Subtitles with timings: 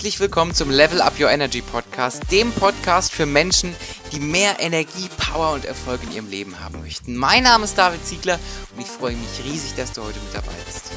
[0.00, 3.76] Herzlich willkommen zum Level Up Your Energy Podcast, dem Podcast für Menschen,
[4.12, 7.14] die mehr Energie, Power und Erfolg in ihrem Leben haben möchten.
[7.14, 8.40] Mein Name ist David Ziegler
[8.74, 10.92] und ich freue mich riesig, dass du heute mit dabei bist.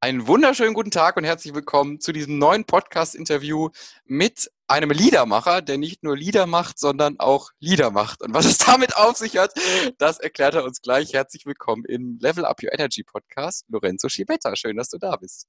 [0.00, 3.68] Einen wunderschönen guten Tag und herzlich willkommen zu diesem neuen Podcast-Interview
[4.06, 8.22] mit einem Liedermacher, der nicht nur Lieder macht, sondern auch Lieder macht.
[8.22, 9.52] Und was es damit auf sich hat,
[9.98, 11.12] das erklärt er uns gleich.
[11.12, 14.54] Herzlich willkommen im Level Up Your Energy Podcast, Lorenzo Schibetta.
[14.54, 15.46] Schön, dass du da bist.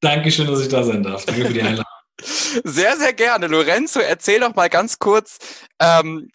[0.00, 1.26] Dankeschön, dass ich da sein darf.
[1.26, 1.84] Danke für die Einladung.
[2.64, 3.46] Sehr, sehr gerne.
[3.46, 5.38] Lorenzo, erzähl doch mal ganz kurz,
[5.80, 6.28] ähm,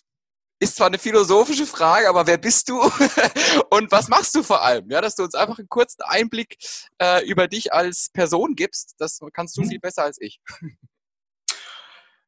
[0.60, 2.80] ist zwar eine philosophische Frage, aber wer bist du
[3.70, 4.90] und was machst du vor allem?
[4.90, 6.56] Ja, dass du uns einfach einen kurzen Einblick
[7.02, 9.72] äh, über dich als Person gibst, das kannst du mhm.
[9.72, 10.40] viel besser als ich.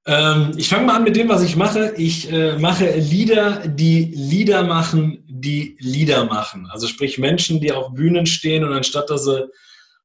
[0.08, 1.94] Ähm, ich fange mal an mit dem, was ich mache.
[1.98, 6.68] Ich äh, mache Lieder, die Lieder machen, die Lieder machen.
[6.72, 9.50] Also sprich Menschen, die auf Bühnen stehen und anstatt dass sie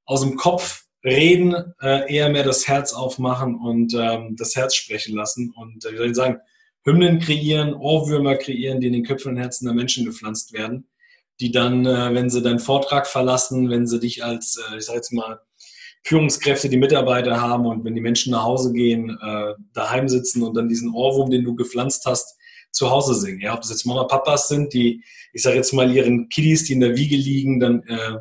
[0.07, 5.15] aus dem Kopf reden, äh, eher mehr das Herz aufmachen und ähm, das Herz sprechen
[5.15, 5.53] lassen.
[5.55, 6.41] Und äh, wie soll ich sagen,
[6.85, 10.89] Hymnen kreieren, Ohrwürmer kreieren, die in den Köpfen und Herzen der Menschen gepflanzt werden,
[11.41, 14.97] die dann, äh, wenn sie deinen Vortrag verlassen, wenn sie dich als, äh, ich sage
[14.97, 15.41] jetzt mal,
[16.03, 20.57] Führungskräfte, die Mitarbeiter haben und wenn die Menschen nach Hause gehen, äh, daheim sitzen und
[20.57, 22.37] dann diesen Ohrwurm, den du gepflanzt hast,
[22.73, 23.41] zu Hause singen.
[23.41, 26.73] Ja, ob das jetzt Mama, Papas sind, die, ich sage jetzt mal, ihren Kiddies, die
[26.73, 28.17] in der Wiege liegen, dann äh,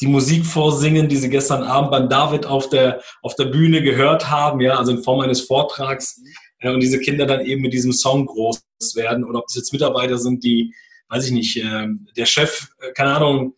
[0.00, 4.30] die Musik vorsingen, die sie gestern Abend beim David auf der, auf der Bühne gehört
[4.30, 6.20] haben, ja, also in Form eines Vortrags.
[6.58, 8.64] Äh, und diese Kinder dann eben mit diesem Song groß
[8.94, 9.24] werden.
[9.24, 10.74] Oder ob das jetzt Mitarbeiter sind, die,
[11.08, 11.86] weiß ich nicht, äh,
[12.16, 13.54] der Chef, äh, keine Ahnung,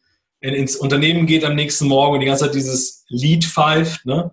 [0.55, 4.33] ins Unternehmen geht am nächsten Morgen und die ganze Zeit dieses Lied pfeift, ne?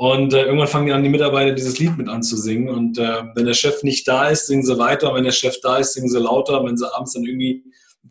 [0.00, 2.70] Und äh, irgendwann fangen die an, die Mitarbeiter dieses Lied mit anzusingen.
[2.70, 5.12] Und äh, wenn der Chef nicht da ist, singen sie weiter.
[5.14, 6.64] Wenn der Chef da ist, singen sie lauter.
[6.64, 7.62] Wenn sie abends dann irgendwie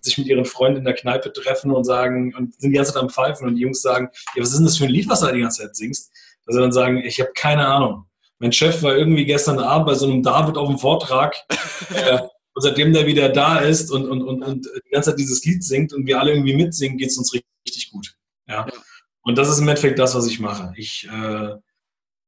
[0.02, 3.02] sich mit ihren Freunden in der Kneipe treffen und sagen und sind die ganze Zeit
[3.02, 5.22] am Pfeifen und die Jungs sagen, ja, was ist denn das für ein Lied, was
[5.22, 6.12] du da die ganze Zeit singst?
[6.46, 8.06] Dass sie dann sagen, ich habe keine Ahnung.
[8.38, 11.36] Mein Chef war irgendwie gestern Abend bei so einem David auf dem Vortrag.
[11.96, 12.20] äh,
[12.54, 15.64] und seitdem der wieder da ist und, und, und, und die ganze Zeit dieses Lied
[15.64, 18.16] singt und wir alle irgendwie mitsingen, geht es uns richtig gut.
[18.48, 18.68] Ja?
[18.68, 18.74] ja?
[19.22, 20.74] Und das ist im Endeffekt das, was ich mache.
[20.76, 21.56] Ich äh,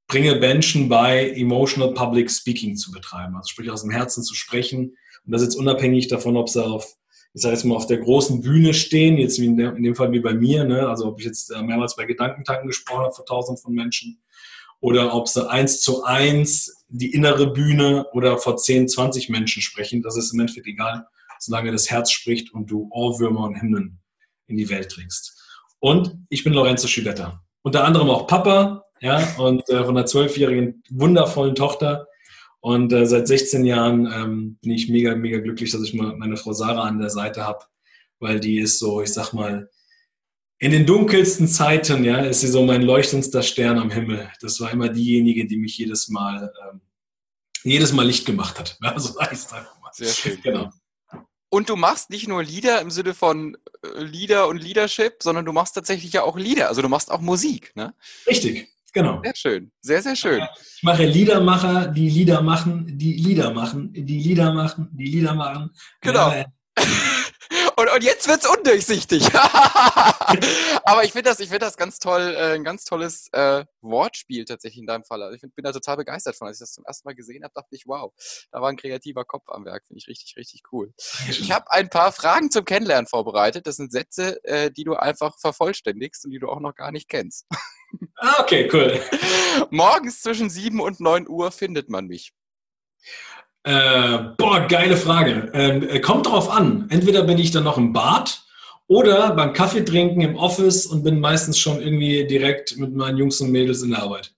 [0.08, 4.96] bringe Menschen bei, Emotional Public Speaking zu betreiben, also sprich aus dem Herzen zu sprechen.
[5.26, 6.96] Und das ist jetzt unabhängig davon, ob sie auf,
[7.34, 9.96] ich sage jetzt mal, auf der großen Bühne stehen, jetzt wie in, der, in dem
[9.96, 10.88] Fall wie bei mir, ne?
[10.88, 14.21] also ob ich jetzt äh, mehrmals bei Gedankentanken gesprochen habe vor tausenden von Menschen
[14.81, 20.02] oder ob sie eins zu eins die innere Bühne oder vor 10, 20 Menschen sprechen.
[20.02, 21.08] Das ist im Endeffekt egal,
[21.40, 24.00] solange das Herz spricht und du Ohrwürmer und Hymnen
[24.47, 25.40] in die Welt trägst.
[25.80, 27.42] Und ich bin Lorenzo Schibetta.
[27.62, 32.08] Unter anderem auch Papa, ja, und äh, von einer zwölfjährigen wundervollen Tochter.
[32.59, 36.53] Und äh, seit 16 Jahren ähm, bin ich mega, mega glücklich, dass ich meine Frau
[36.53, 37.66] Sarah an der Seite habe,
[38.19, 39.69] weil die ist so, ich sag mal,
[40.62, 44.30] in den dunkelsten Zeiten, ja, ist sie so mein leuchtendster Stern am Himmel.
[44.42, 46.82] Das war immer diejenige, die mich jedes Mal, ähm,
[47.64, 48.78] jedes Mal Licht gemacht hat.
[48.80, 49.90] Ja, so heißt einfach mal.
[49.92, 50.40] Sehr schön.
[50.44, 50.70] Genau.
[51.50, 55.52] Und du machst nicht nur Lieder im Sinne von äh, Lieder und Leadership, sondern du
[55.52, 56.68] machst tatsächlich ja auch Lieder.
[56.68, 57.96] Also du machst auch Musik, ne?
[58.28, 59.20] Richtig, genau.
[59.24, 60.44] Sehr schön, sehr, sehr schön.
[60.78, 65.72] Ich mache Liedermacher, die Lieder machen, die Lieder machen, die Lieder machen, die Lieder machen.
[66.02, 66.30] Genau.
[66.30, 66.46] Ja,
[67.75, 69.28] Und, und jetzt wird's undurchsichtig.
[70.85, 74.45] Aber ich finde das, ich finde das ganz toll, äh, ein ganz tolles äh, Wortspiel
[74.45, 75.22] tatsächlich in deinem Fall.
[75.22, 76.47] Also ich find, bin da total begeistert von.
[76.47, 78.13] Als ich das zum ersten Mal gesehen habe, dachte ich, wow,
[78.51, 79.85] da war ein kreativer Kopf am Werk.
[79.88, 80.94] Finde ich richtig, richtig cool.
[81.29, 83.68] Ich habe ein paar Fragen zum Kennenlernen vorbereitet.
[83.68, 87.09] Das sind Sätze, äh, die du einfach vervollständigst und die du auch noch gar nicht
[87.09, 87.47] kennst.
[88.18, 89.01] Ah, okay, cool.
[89.72, 92.31] Morgens zwischen 7 und 9 Uhr findet man mich.
[93.64, 95.52] Äh, boah, geile Frage.
[95.54, 96.88] Ähm, äh, kommt drauf an.
[96.90, 98.44] Entweder bin ich dann noch im Bad
[98.88, 103.40] oder beim Kaffee trinken im Office und bin meistens schon irgendwie direkt mit meinen Jungs
[103.40, 104.34] und Mädels in der Arbeit.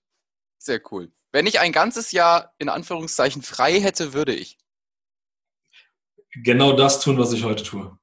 [0.58, 1.10] Sehr cool.
[1.32, 4.58] Wenn ich ein ganzes Jahr in Anführungszeichen frei hätte, würde ich.
[6.42, 7.98] Genau das tun, was ich heute tue.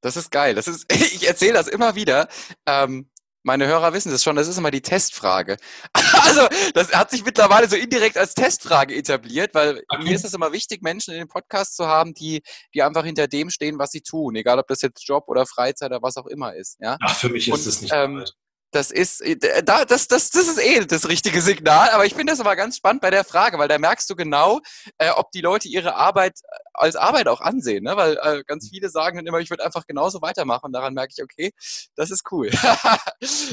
[0.00, 0.54] Das ist geil.
[0.54, 2.28] Das ist, ich erzähle das immer wieder.
[2.66, 3.10] Ähm,
[3.48, 5.56] meine Hörer wissen das schon, das ist immer die Testfrage.
[6.28, 10.02] Also, das hat sich mittlerweile so indirekt als Testfrage etabliert, weil okay.
[10.02, 12.42] mir ist es immer wichtig, Menschen in den Podcast zu haben, die,
[12.74, 14.36] die einfach hinter dem stehen, was sie tun.
[14.36, 16.76] Egal, ob das jetzt Job oder Freizeit oder was auch immer ist.
[16.80, 16.98] Ja?
[17.00, 17.94] Ach, für mich ist es nicht.
[17.94, 18.24] Ähm,
[18.70, 22.32] das ist, äh, da, das, das, das ist eh das richtige Signal, aber ich finde
[22.32, 24.60] das aber ganz spannend bei der Frage, weil da merkst du genau,
[24.98, 27.96] äh, ob die Leute ihre Arbeit äh, als Arbeit auch ansehen, ne?
[27.96, 28.68] weil äh, ganz mhm.
[28.68, 31.52] viele sagen dann immer, ich würde einfach genauso weitermachen und daran merke ich, okay,
[31.96, 32.50] das ist cool.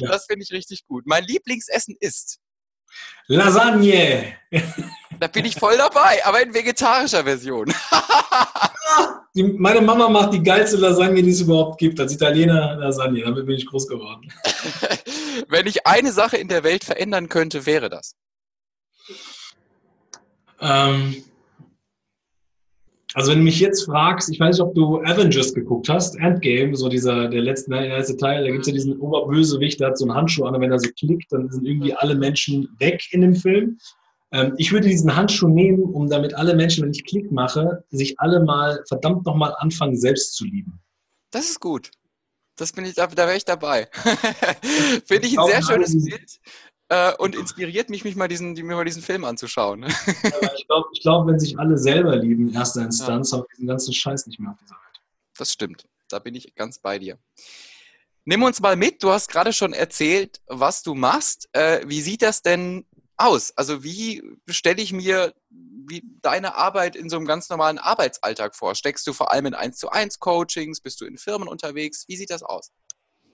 [0.01, 1.05] Das finde ich richtig gut.
[1.05, 2.39] Mein Lieblingsessen ist?
[3.27, 4.33] Lasagne.
[5.19, 7.73] Da bin ich voll dabei, aber in vegetarischer Version.
[9.35, 11.99] Die, meine Mama macht die geilste Lasagne, die es überhaupt gibt.
[11.99, 13.21] Als Italiener Lasagne.
[13.21, 14.31] Damit bin ich groß geworden.
[15.49, 18.15] Wenn ich eine Sache in der Welt verändern könnte, wäre das.
[20.61, 21.21] Ähm,
[23.15, 26.75] also wenn du mich jetzt fragst, ich weiß nicht, ob du Avengers geguckt hast, Endgame,
[26.75, 29.97] so dieser, der letzte, der erste Teil, da gibt es ja diesen Oberbösewicht, der hat
[29.97, 33.01] so einen Handschuh an und wenn er so klickt, dann sind irgendwie alle Menschen weg
[33.11, 33.77] in dem Film.
[34.33, 38.19] Ähm, ich würde diesen Handschuh nehmen, um damit alle Menschen, wenn ich Klick mache, sich
[38.19, 40.81] alle mal verdammt nochmal anfangen, selbst zu lieben.
[41.31, 41.91] Das ist gut.
[42.57, 43.87] Das bin ich, da, da wäre ich dabei.
[45.05, 46.39] Finde ich ein sehr schönes Bild
[46.89, 49.85] äh, und inspiriert mich, mich mal diesen, mir mal diesen Film anzuschauen.
[49.85, 53.37] ich glaube, ich glaub, wenn sich alle selber lieben in erster Instanz, ja.
[53.37, 55.01] haben wir diesen ganzen Scheiß nicht mehr auf dieser Welt.
[55.37, 55.85] Das stimmt.
[56.09, 57.17] Da bin ich ganz bei dir.
[58.25, 59.03] Nimm uns mal mit.
[59.03, 61.49] Du hast gerade schon erzählt, was du machst.
[61.53, 62.85] Äh, wie sieht das denn
[63.17, 63.51] aus?
[63.55, 68.75] Also wie stelle ich mir wie deine Arbeit in so einem ganz normalen Arbeitsalltag vor?
[68.75, 70.81] Steckst du vor allem in 1 zu 1 Coachings?
[70.81, 72.05] Bist du in Firmen unterwegs?
[72.07, 72.71] Wie sieht das aus?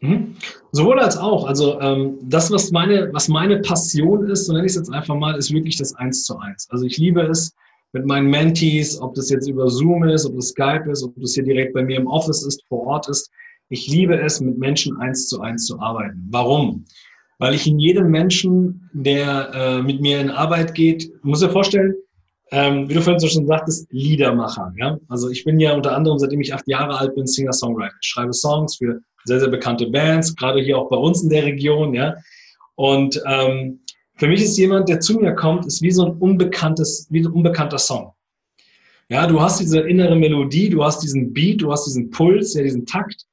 [0.02, 0.36] Mhm.
[0.72, 1.46] Sowohl als auch.
[1.46, 5.16] Also ähm, das, was meine, was meine Passion ist, so nenne ich es jetzt einfach
[5.16, 6.68] mal, ist wirklich das 1 zu 1.
[6.70, 7.56] Also ich liebe es
[7.94, 11.34] mit meinen Mentees, ob das jetzt über Zoom ist, ob das Skype ist, ob das
[11.34, 13.30] hier direkt bei mir im Office ist, vor Ort ist.
[13.70, 16.28] Ich liebe es, mit Menschen eins zu eins zu arbeiten.
[16.30, 16.86] Warum?
[17.42, 21.96] weil ich in jedem Menschen, der äh, mit mir in Arbeit geht, muss dir vorstellen,
[22.52, 24.74] ähm, wie du vorhin so schon sagtest, Liedermacher.
[24.78, 24.98] Ja?
[25.08, 27.96] Also ich bin ja unter anderem, seitdem ich acht Jahre alt bin, Singer-Songwriter.
[28.02, 31.46] Ich schreibe Songs für sehr, sehr bekannte Bands, gerade hier auch bei uns in der
[31.46, 31.94] Region.
[31.94, 32.16] Ja?
[32.76, 33.80] Und ähm,
[34.16, 37.28] für mich ist jemand, der zu mir kommt, ist wie so ein unbekanntes, wie ein
[37.28, 38.14] unbekannter Song.
[39.10, 42.64] Ja, du hast diese innere Melodie, du hast diesen Beat, du hast diesen Puls, ja,
[42.64, 43.26] diesen Takt.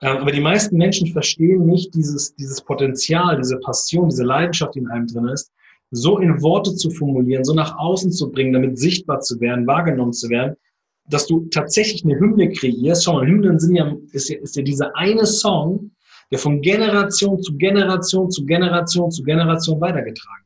[0.00, 4.80] Ähm, aber die meisten Menschen verstehen nicht dieses, dieses Potenzial, diese Passion, diese Leidenschaft, die
[4.80, 5.50] in einem drin ist,
[5.90, 10.12] so in Worte zu formulieren, so nach außen zu bringen, damit sichtbar zu werden, wahrgenommen
[10.12, 10.56] zu werden,
[11.08, 13.04] dass du tatsächlich eine Hymne kreierst.
[13.04, 15.90] Schau mal, Hymnen sind ja, ist ja, ist ja dieser eine Song,
[16.30, 20.44] der von Generation zu Generation zu Generation zu Generation weitergetragen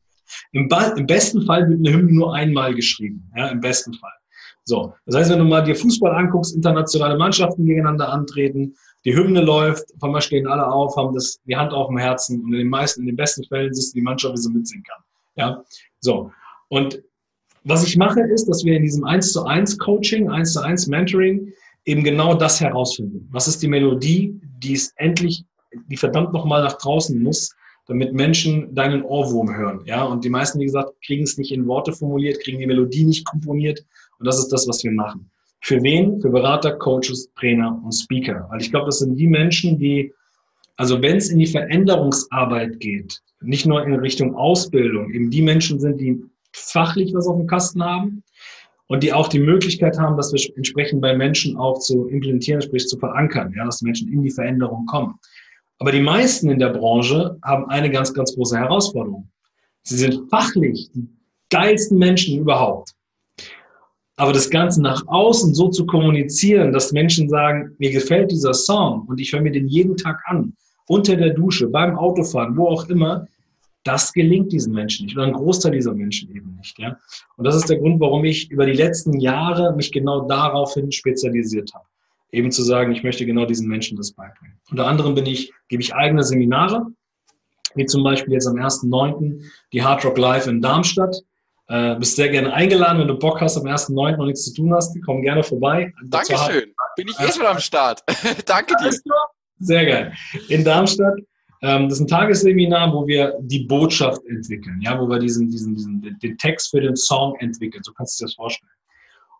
[0.51, 0.93] wird.
[0.93, 4.11] Im, Im besten Fall wird eine Hymne nur einmal geschrieben, ja, im besten Fall.
[4.65, 8.75] So, das heißt, wenn du mal dir Fußball anguckst, internationale Mannschaften gegeneinander antreten,
[9.05, 12.41] die Hymne läuft, auf einmal stehen alle auf, haben das, die Hand auf dem Herzen
[12.41, 14.83] und in den meisten, in den besten Fällen siehst du die Mannschaft, wie sie mitsingen
[14.83, 15.01] kann.
[15.39, 15.63] Ja,
[16.01, 16.31] so.
[16.67, 17.01] Und
[17.63, 20.87] was ich mache, ist, dass wir in diesem 1 zu 1 Coaching, 1 zu 1
[20.87, 21.51] Mentoring
[21.85, 23.27] eben genau das herausfinden.
[23.31, 25.45] Was ist die Melodie, die es endlich,
[25.87, 27.55] die verdammt nochmal nach draußen muss,
[27.87, 29.81] damit Menschen deinen Ohrwurm hören.
[29.85, 33.03] Ja, und die meisten, wie gesagt, kriegen es nicht in Worte formuliert, kriegen die Melodie
[33.03, 33.83] nicht komponiert.
[34.19, 35.31] Und das ist das, was wir machen.
[35.61, 36.21] Für wen?
[36.21, 38.47] Für Berater, Coaches, Trainer und Speaker.
[38.49, 40.13] Weil ich glaube, das sind die Menschen, die,
[40.79, 45.77] also wenn es in die Veränderungsarbeit geht, nicht nur in Richtung Ausbildung, eben die Menschen
[45.77, 46.23] sind, die
[46.53, 48.23] fachlich was auf dem Kasten haben
[48.87, 52.97] und die auch die Möglichkeit haben, das entsprechend bei Menschen auch zu implementieren, sprich zu
[52.97, 55.19] verankern, ja, dass Menschen in die Veränderung kommen.
[55.79, 59.29] Aber die meisten in der Branche haben eine ganz, ganz große Herausforderung.
[59.83, 61.09] Sie sind fachlich die
[61.49, 62.93] geilsten Menschen überhaupt.
[64.15, 69.05] Aber das Ganze nach außen so zu kommunizieren, dass Menschen sagen, mir gefällt dieser Song
[69.07, 70.53] und ich höre mir den jeden Tag an,
[70.89, 73.27] unter der Dusche, beim Autofahren, wo auch immer,
[73.83, 76.77] das gelingt diesen Menschen nicht oder ein Großteil dieser Menschen eben nicht.
[76.79, 76.97] Ja?
[77.37, 81.71] Und das ist der Grund, warum ich über die letzten Jahre mich genau daraufhin spezialisiert
[81.73, 81.85] habe.
[82.31, 84.59] Eben zu sagen, ich möchte genau diesen Menschen das beibringen.
[84.71, 86.87] Unter anderem bin ich, gebe ich eigene Seminare,
[87.75, 89.43] wie zum Beispiel jetzt am 1.9.
[89.71, 91.15] die Hard Rock Live in Darmstadt.
[91.67, 94.17] Äh, bist sehr gerne eingeladen, wenn du Bock hast, am 1.9.
[94.17, 95.93] noch nichts zu tun hast, komm gerne vorbei.
[96.03, 96.73] Dankeschön.
[96.95, 98.03] Bin ich eh schon am Start.
[98.45, 98.91] Danke dir.
[99.59, 100.13] Sehr geil.
[100.47, 101.19] In Darmstadt.
[101.61, 105.75] Ähm, das ist ein Tagesseminar, wo wir die Botschaft entwickeln, ja, wo wir diesen, diesen,
[105.75, 107.83] diesen, den Text für den Song entwickeln.
[107.83, 108.71] So kannst du dir das vorstellen.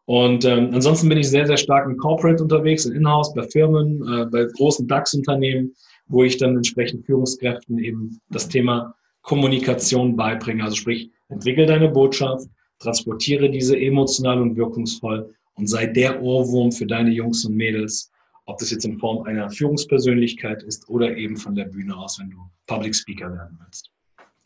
[0.05, 4.01] Und ähm, ansonsten bin ich sehr, sehr stark im Corporate unterwegs, in Inhouse, bei Firmen,
[4.11, 5.73] äh, bei großen DAX-Unternehmen,
[6.07, 10.63] wo ich dann entsprechend Führungskräften eben das Thema Kommunikation beibringe.
[10.63, 12.47] Also sprich, Entwickel deine Botschaft,
[12.79, 18.11] transportiere diese emotional und wirkungsvoll und sei der Ohrwurm für deine Jungs und Mädels,
[18.50, 22.29] ob das jetzt in Form einer Führungspersönlichkeit ist oder eben von der Bühne aus, wenn
[22.29, 23.91] du Public Speaker werden willst.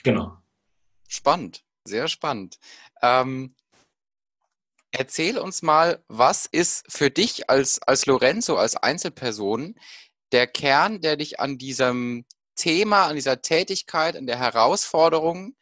[0.03, 0.37] Genau.
[1.07, 2.59] Spannend, sehr spannend.
[3.01, 3.55] Ähm,
[4.91, 9.75] erzähl uns mal, was ist für dich als, als Lorenzo, als Einzelperson,
[10.31, 15.55] der Kern, der dich an diesem Thema, an dieser Tätigkeit, an der Herausforderung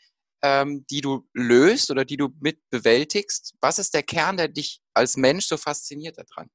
[0.43, 3.53] ähm, die du löst oder die du mit bewältigst?
[3.62, 6.50] Was ist der Kern, der dich als Mensch so fasziniert daran?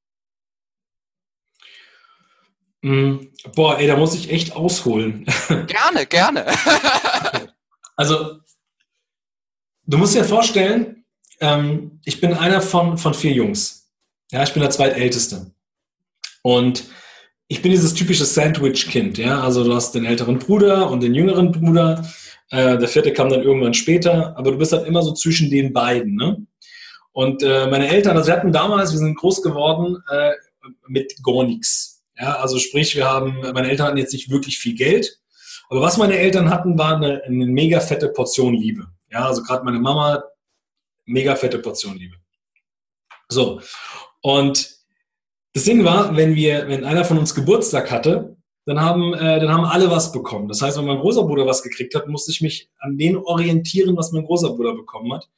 [2.87, 5.26] Mm, boah, ey, da muss ich echt ausholen.
[5.49, 6.47] Gerne, gerne.
[7.97, 8.38] also,
[9.87, 11.05] du musst dir vorstellen,
[11.40, 13.90] ähm, ich bin einer von, von vier Jungs.
[14.31, 15.50] Ja, ich bin der zweitälteste.
[16.43, 16.85] Und
[17.49, 19.19] ich bin dieses typische Sandwich-Kind.
[19.19, 22.09] Ja, also du hast den älteren Bruder und den jüngeren Bruder.
[22.50, 25.73] Äh, der vierte kam dann irgendwann später, aber du bist halt immer so zwischen den
[25.73, 26.14] beiden.
[26.14, 26.47] Ne?
[27.11, 30.31] Und äh, meine Eltern, also wir hatten damals, wir sind groß geworden äh,
[30.87, 31.96] mit gar nichts.
[32.18, 35.20] Ja, also sprich, wir haben, meine Eltern hatten jetzt nicht wirklich viel Geld,
[35.68, 38.87] aber was meine Eltern hatten, war eine, eine mega fette Portion Liebe.
[39.11, 40.23] Ja, also gerade meine Mama,
[41.04, 42.16] mega fette Portion Liebe.
[43.28, 43.61] So.
[44.23, 44.76] Und
[45.52, 49.52] das Ding war, wenn wir, wenn einer von uns Geburtstag hatte, dann haben, äh, dann
[49.52, 50.49] haben alle was bekommen.
[50.49, 53.96] Das heißt, wenn mein großer Bruder was gekriegt hat, musste ich mich an den orientieren,
[53.96, 55.28] was mein großer Bruder bekommen hat.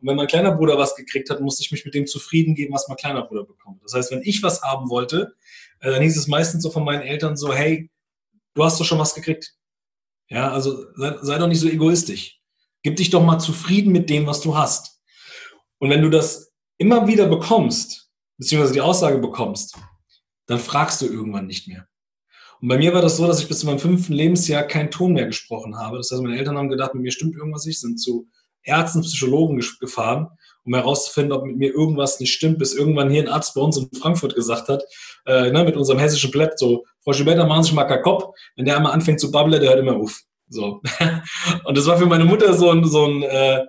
[0.00, 2.72] Und wenn mein kleiner Bruder was gekriegt hat, musste ich mich mit dem zufrieden geben,
[2.72, 3.82] was mein kleiner Bruder bekommt.
[3.84, 5.34] Das heißt, wenn ich was haben wollte,
[5.80, 7.90] äh, dann hieß es meistens so von meinen Eltern so, hey,
[8.54, 9.54] du hast doch schon was gekriegt.
[10.28, 12.40] Ja, also sei, sei doch nicht so egoistisch.
[12.82, 15.00] Gib dich doch mal zufrieden mit dem, was du hast.
[15.78, 19.76] Und wenn du das immer wieder bekommst, beziehungsweise die Aussage bekommst,
[20.46, 21.86] dann fragst du irgendwann nicht mehr.
[22.60, 25.12] Und bei mir war das so, dass ich bis zu meinem fünften Lebensjahr keinen Ton
[25.12, 25.96] mehr gesprochen habe.
[25.96, 28.28] Das heißt, meine Eltern haben gedacht, mit mir stimmt irgendwas nicht, sind zu
[28.62, 30.28] Ärzten, Psychologen gefahren,
[30.68, 33.76] um herauszufinden, ob mit mir irgendwas nicht stimmt, bis irgendwann hier ein Arzt bei uns
[33.76, 34.84] in Frankfurt gesagt hat,
[35.26, 38.34] äh, ne, mit unserem hessischen Plett, so, Frau Schubert, machen Sie sich mal Kopf.
[38.56, 40.20] Wenn der einmal anfängt zu babbeln, der hört immer auf.
[40.48, 40.80] So.
[41.64, 43.64] Und das war für meine Mutter so ein, so ein äh,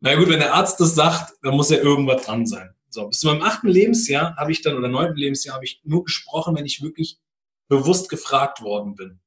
[0.00, 2.70] na gut, wenn der Arzt das sagt, dann muss ja irgendwas dran sein.
[2.88, 6.04] So, bis zu meinem achten Lebensjahr habe ich dann, oder neunten Lebensjahr, habe ich nur
[6.04, 7.18] gesprochen, wenn ich wirklich
[7.68, 9.20] bewusst gefragt worden bin.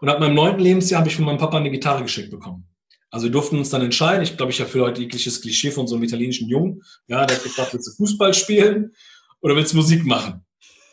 [0.00, 2.68] Und ab meinem neunten Lebensjahr habe ich von meinem Papa eine Gitarre geschickt bekommen.
[3.14, 4.24] Also wir durften uns dann entscheiden.
[4.24, 6.82] Ich glaube, ich für heute jegliches Klischee von so einem italienischen Jungen.
[7.06, 8.92] Ja, der hat gefragt, willst du Fußball spielen
[9.40, 10.44] oder willst du Musik machen?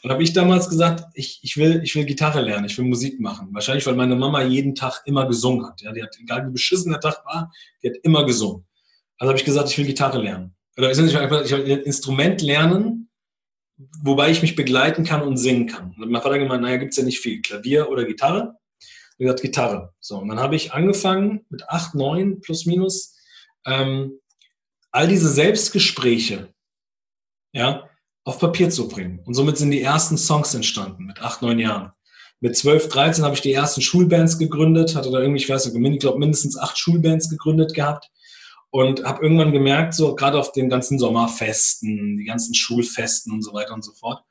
[0.03, 3.19] Und habe ich damals gesagt, ich, ich, will, ich will Gitarre lernen, ich will Musik
[3.19, 3.47] machen.
[3.53, 5.81] Wahrscheinlich, weil meine Mama jeden Tag immer gesungen hat.
[5.81, 7.51] Ja, die hat, egal wie beschissen der Tag war,
[7.81, 8.67] die hat immer gesungen.
[9.17, 10.55] Also habe ich gesagt, ich will Gitarre lernen.
[10.77, 13.09] Oder ich will einfach, ich will ein Instrument lernen,
[14.03, 15.95] wobei ich mich begleiten kann und singen kann.
[15.99, 17.41] Und mein Vater gemeint, naja, gibt's ja nicht viel.
[17.41, 18.57] Klavier oder Gitarre?
[19.21, 19.93] Ich gesagt, Gitarre.
[19.99, 23.15] So, und dann habe ich angefangen mit acht, neun plus minus
[23.67, 24.19] ähm,
[24.91, 26.51] all diese Selbstgespräche,
[27.53, 27.87] ja,
[28.23, 29.19] auf Papier zu bringen.
[29.23, 31.91] Und somit sind die ersten Songs entstanden mit acht, neun Jahren.
[32.39, 35.93] Mit 12, 13 habe ich die ersten Schulbands gegründet, hatte da irgendwie, ich weiß nicht,
[35.93, 38.09] ich glaube mindestens acht Schulbands gegründet gehabt
[38.71, 43.53] und habe irgendwann gemerkt, so gerade auf den ganzen Sommerfesten, die ganzen Schulfesten und so
[43.53, 44.23] weiter und so fort,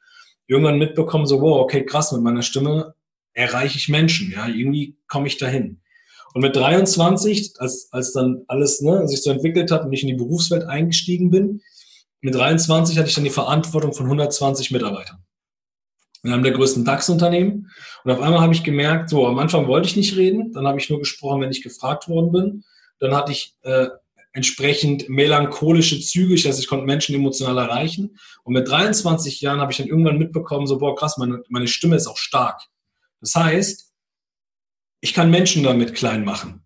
[0.49, 2.97] irgendwann mitbekommen, so wow, okay, krass, mit meiner Stimme
[3.41, 5.81] erreiche ich Menschen, ja, irgendwie komme ich dahin.
[6.33, 10.09] Und mit 23, als, als dann alles ne, sich so entwickelt hat und ich in
[10.09, 11.61] die Berufswelt eingestiegen bin,
[12.21, 15.25] mit 23 hatte ich dann die Verantwortung von 120 Mitarbeitern.
[16.23, 17.71] Wir haben der größten DAX-Unternehmen.
[18.05, 20.79] Und auf einmal habe ich gemerkt, so am Anfang wollte ich nicht reden, dann habe
[20.79, 22.65] ich nur gesprochen, wenn ich gefragt worden bin.
[22.99, 23.89] Dann hatte ich äh,
[24.33, 28.19] entsprechend melancholische Züge, das heißt, ich konnte Menschen emotional erreichen.
[28.45, 31.97] Und mit 23 Jahren habe ich dann irgendwann mitbekommen, so, boah, krass, meine, meine Stimme
[31.97, 32.61] ist auch stark.
[33.21, 33.93] Das heißt,
[35.01, 36.65] ich kann Menschen damit klein machen.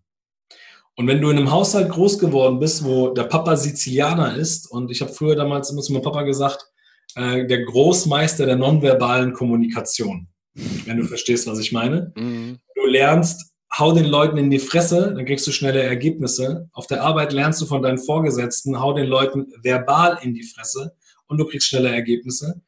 [0.95, 4.91] Und wenn du in einem Haushalt groß geworden bist, wo der Papa Sizilianer ist, und
[4.91, 6.65] ich habe früher damals immer zu meinem Papa gesagt,
[7.15, 10.27] äh, der Großmeister der nonverbalen Kommunikation,
[10.85, 12.13] wenn du verstehst, was ich meine.
[12.15, 12.59] Mhm.
[12.75, 16.69] Du lernst, hau den Leuten in die Fresse, dann kriegst du schnelle Ergebnisse.
[16.71, 20.95] Auf der Arbeit lernst du von deinen Vorgesetzten, hau den Leuten verbal in die Fresse
[21.27, 22.61] und du kriegst schnelle Ergebnisse.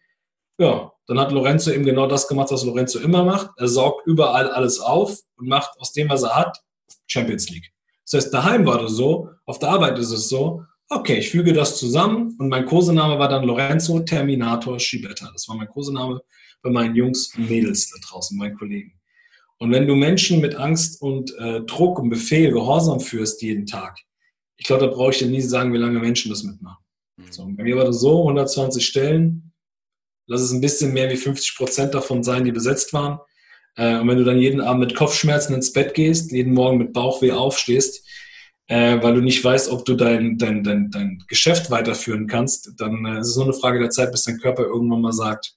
[0.58, 3.52] Ja, dann hat Lorenzo eben genau das gemacht, was Lorenzo immer macht.
[3.58, 6.58] Er saugt überall alles auf und macht aus dem, was er hat,
[7.06, 7.72] Champions League.
[8.04, 11.54] Das heißt, daheim war das so, auf der Arbeit ist es so, okay, ich füge
[11.54, 15.30] das zusammen und mein Kosename war dann Lorenzo Terminator Schibetta.
[15.32, 16.22] Das war mein Kosename
[16.62, 18.94] bei meinen Jungs und Mädels da draußen, meinen Kollegen.
[19.60, 23.98] Und wenn du Menschen mit Angst und äh, Druck und Befehl, Gehorsam führst jeden Tag,
[24.56, 26.84] ich glaube, da brauche ich dir nie sagen, wie lange Menschen das mitmachen.
[27.18, 27.32] Mhm.
[27.32, 29.47] So, bei mir war das so, 120 Stellen,
[30.28, 33.20] lass es ein bisschen mehr wie 50 Prozent davon sein, die besetzt waren.
[33.76, 36.94] Äh, und wenn du dann jeden Abend mit Kopfschmerzen ins Bett gehst, jeden Morgen mit
[36.94, 38.06] Bauchweh aufstehst,
[38.68, 43.06] äh, weil du nicht weißt, ob du dein, dein, dein, dein Geschäft weiterführen kannst, dann
[43.06, 45.56] äh, ist es nur eine Frage der Zeit, bis dein Körper irgendwann mal sagt,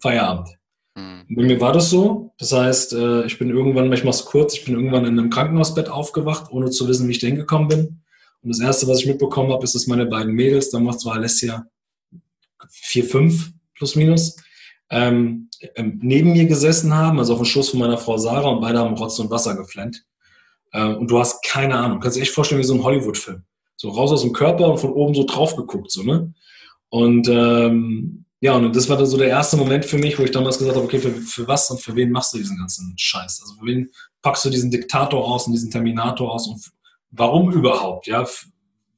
[0.00, 0.48] Feierabend.
[0.94, 1.24] Mhm.
[1.30, 2.34] Bei mir war das so.
[2.38, 2.92] Das heißt,
[3.26, 6.86] ich bin irgendwann, ich mach's kurz, ich bin irgendwann in einem Krankenhausbett aufgewacht, ohne zu
[6.86, 8.02] wissen, wie ich da hingekommen bin.
[8.42, 11.66] Und das Erste, was ich mitbekommen habe, ist, dass meine beiden Mädels, damals war Alessia
[12.70, 14.36] vier, fünf plus minus,
[14.90, 18.60] ähm, ähm, neben mir gesessen haben, also auf dem Schoß von meiner Frau Sarah und
[18.60, 20.04] beide haben Rotz und Wasser geflennt.
[20.72, 21.98] Ähm, und du hast keine Ahnung.
[21.98, 23.42] Du kannst dir echt vorstellen wie so ein Hollywood-Film.
[23.76, 26.32] So raus aus dem Körper und von oben so drauf geguckt, so, ne?
[26.90, 30.30] Und ähm, ja, und das war dann so der erste Moment für mich, wo ich
[30.30, 33.40] damals gesagt habe, okay, für, für was und für wen machst du diesen ganzen Scheiß?
[33.42, 33.90] Also für wen
[34.22, 36.60] packst du diesen Diktator aus und diesen Terminator aus und
[37.10, 38.06] Warum überhaupt?
[38.06, 38.26] Ja,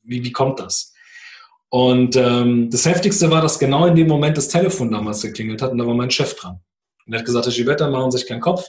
[0.03, 0.90] wie, wie kommt das?
[1.71, 5.71] Und ähm, das Heftigste war, dass genau in dem Moment das Telefon damals geklingelt hat
[5.71, 6.61] und da war mein Chef dran.
[7.07, 8.67] Und er hat gesagt, Herr Givetta, machen Sie sich keinen Kopf.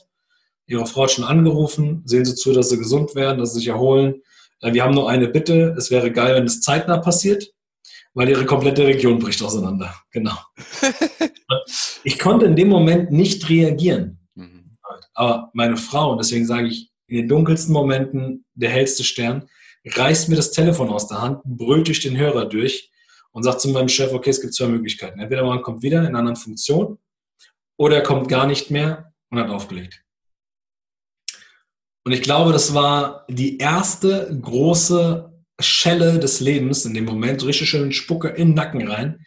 [0.67, 2.03] Ihre Frau hat schon angerufen.
[2.05, 4.21] Sehen Sie zu, dass Sie gesund werden, dass Sie sich erholen.
[4.61, 5.75] Äh, wir haben nur eine Bitte.
[5.77, 7.51] Es wäre geil, wenn es zeitnah passiert,
[8.13, 9.95] weil Ihre komplette Region bricht auseinander.
[10.11, 10.37] Genau.
[12.03, 14.19] ich konnte in dem Moment nicht reagieren.
[14.35, 14.77] Mhm.
[15.15, 19.49] Aber meine Frau, und deswegen sage ich, in den dunkelsten Momenten der hellste Stern,
[19.85, 22.90] reißt mir das Telefon aus der Hand, brüllt durch den Hörer durch
[23.31, 25.19] und sagt zu meinem Chef, okay, es gibt zwei Möglichkeiten.
[25.19, 26.97] Entweder man kommt wieder in einer anderen Funktion
[27.77, 30.03] oder er kommt gar nicht mehr und hat aufgelegt.
[32.03, 37.69] Und ich glaube, das war die erste große Schelle des Lebens in dem Moment, richtig
[37.69, 39.23] schön Spucke in den Nacken rein,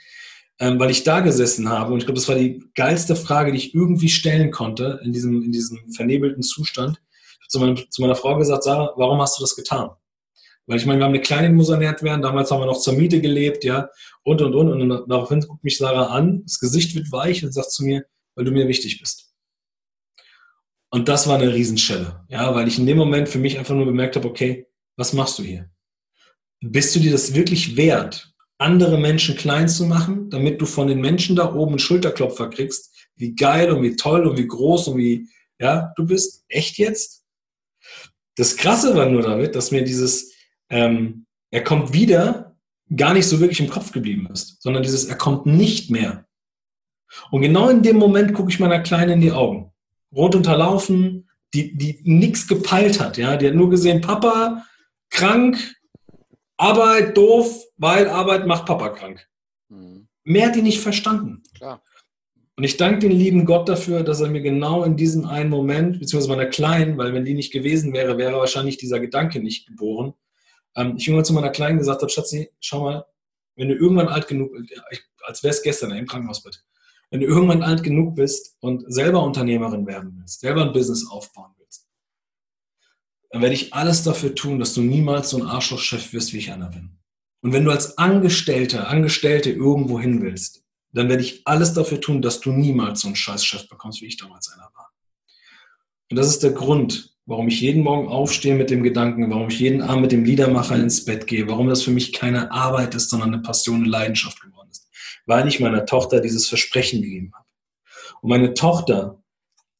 [0.58, 1.92] ähm, weil ich da gesessen habe.
[1.92, 5.42] Und ich glaube, das war die geilste Frage, die ich irgendwie stellen konnte in diesem,
[5.42, 7.00] in diesem vernebelten Zustand.
[7.48, 9.90] Ich habe zu, zu meiner Frau gesagt, Sarah, warum hast du das getan?
[10.66, 12.22] Weil ich meine, wir haben eine kleine, ernährt werden.
[12.22, 13.88] Damals haben wir noch zur Miete gelebt, ja,
[14.22, 14.90] und, und, und.
[14.90, 18.04] Und daraufhin guckt mich Sarah an, das Gesicht wird weich und sagt zu mir,
[18.34, 19.32] weil du mir wichtig bist.
[20.90, 23.84] Und das war eine Riesenschelle, ja, weil ich in dem Moment für mich einfach nur
[23.84, 25.68] bemerkt habe, okay, was machst du hier?
[26.60, 31.00] Bist du dir das wirklich wert, andere Menschen klein zu machen, damit du von den
[31.00, 34.98] Menschen da oben einen Schulterklopfer kriegst, wie geil und wie toll und wie groß und
[34.98, 35.28] wie,
[35.58, 36.44] ja, du bist?
[36.48, 37.24] Echt jetzt?
[38.36, 40.33] Das Krasse war nur damit, dass mir dieses,
[40.70, 42.56] ähm, er kommt wieder,
[42.94, 46.26] gar nicht so wirklich im Kopf geblieben ist, sondern dieses, er kommt nicht mehr.
[47.30, 49.72] Und genau in dem Moment gucke ich meiner Kleinen in die Augen
[50.14, 53.16] rot unterlaufen, die, die nichts gepeilt hat.
[53.16, 53.36] Ja?
[53.36, 54.64] Die hat nur gesehen, Papa
[55.10, 55.74] krank,
[56.56, 59.26] Arbeit doof, weil Arbeit macht Papa krank.
[59.68, 60.08] Mhm.
[60.24, 61.42] Mehr hat die nicht verstanden.
[61.56, 61.82] Klar.
[62.56, 65.98] Und ich danke den lieben Gott dafür, dass er mir genau in diesem einen Moment,
[65.98, 70.14] beziehungsweise meiner Kleinen, weil wenn die nicht gewesen wäre, wäre wahrscheinlich dieser Gedanke nicht geboren.
[70.76, 73.06] Ähm, ich irgendwann zu meiner Kleinen gesagt habe, Schatzi, schau mal,
[73.56, 74.52] wenn du irgendwann alt genug,
[75.24, 76.64] als wäre es gestern im Krankenhausbett,
[77.10, 81.52] wenn du irgendwann alt genug bist und selber Unternehmerin werden willst, selber ein Business aufbauen
[81.58, 81.88] willst,
[83.30, 86.50] dann werde ich alles dafür tun, dass du niemals so ein Arschlochchef wirst, wie ich
[86.50, 86.98] einer bin.
[87.42, 92.22] Und wenn du als Angestellter, Angestellte irgendwo hin willst, dann werde ich alles dafür tun,
[92.22, 94.92] dass du niemals so einen Scheißchef bekommst, wie ich damals einer war.
[96.10, 99.60] Und das ist der Grund, warum ich jeden Morgen aufstehe mit dem Gedanken, warum ich
[99.60, 103.10] jeden Abend mit dem Liedermacher ins Bett gehe, warum das für mich keine Arbeit ist,
[103.10, 104.54] sondern eine Passion, eine Leidenschaft geworden
[105.26, 107.46] weil ich meiner Tochter dieses Versprechen gegeben habe.
[108.20, 109.22] Und meine Tochter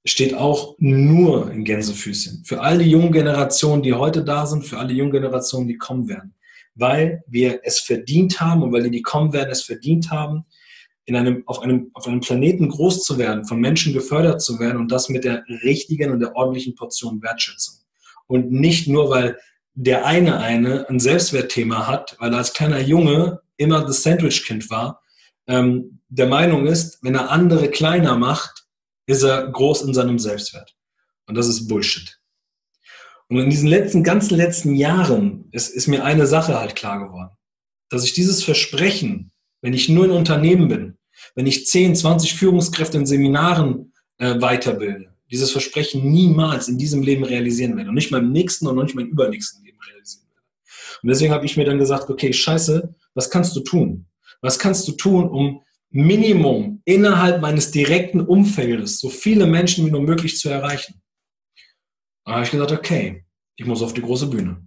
[0.07, 2.45] steht auch nur in Gänsefüßchen.
[2.45, 6.09] Für all die jungen Generationen, die heute da sind, für alle jungen Generationen, die kommen
[6.09, 6.35] werden.
[6.75, 10.45] Weil wir es verdient haben und weil die, die kommen werden, es verdient haben,
[11.07, 14.79] in einem, auf, einem, auf einem Planeten groß zu werden, von Menschen gefördert zu werden
[14.79, 17.77] und das mit der richtigen und der ordentlichen Portion Wertschätzung.
[18.27, 19.39] Und nicht nur, weil
[19.75, 25.03] der eine eine ein Selbstwertthema hat, weil er als kleiner Junge immer das Sandwich-Kind war
[25.47, 28.65] ähm, der Meinung ist, wenn er andere kleiner macht,
[29.07, 30.75] ist er groß in seinem Selbstwert.
[31.27, 32.19] Und das ist Bullshit.
[33.29, 37.37] Und in diesen letzten, ganzen letzten Jahren ist, ist mir eine Sache halt klar geworden.
[37.91, 39.33] Dass ich dieses Versprechen,
[39.65, 40.99] wenn ich nur in Unternehmen bin,
[41.35, 47.25] wenn ich 10, 20 Führungskräfte in Seminaren äh, weiterbilde, dieses Versprechen niemals in diesem Leben
[47.25, 47.89] realisieren werde.
[47.89, 50.47] Und nicht meinem nächsten und nicht meinem übernächsten Leben realisieren werde.
[51.03, 54.05] Und deswegen habe ich mir dann gesagt, okay, scheiße, was kannst du tun?
[54.43, 60.03] Was kannst du tun, um Minimum innerhalb meines direkten Umfeldes so viele Menschen wie nur
[60.03, 61.01] möglich zu erreichen?
[62.27, 63.25] Da habe ich gesagt, okay,
[63.57, 64.63] ich muss auf die große Bühne.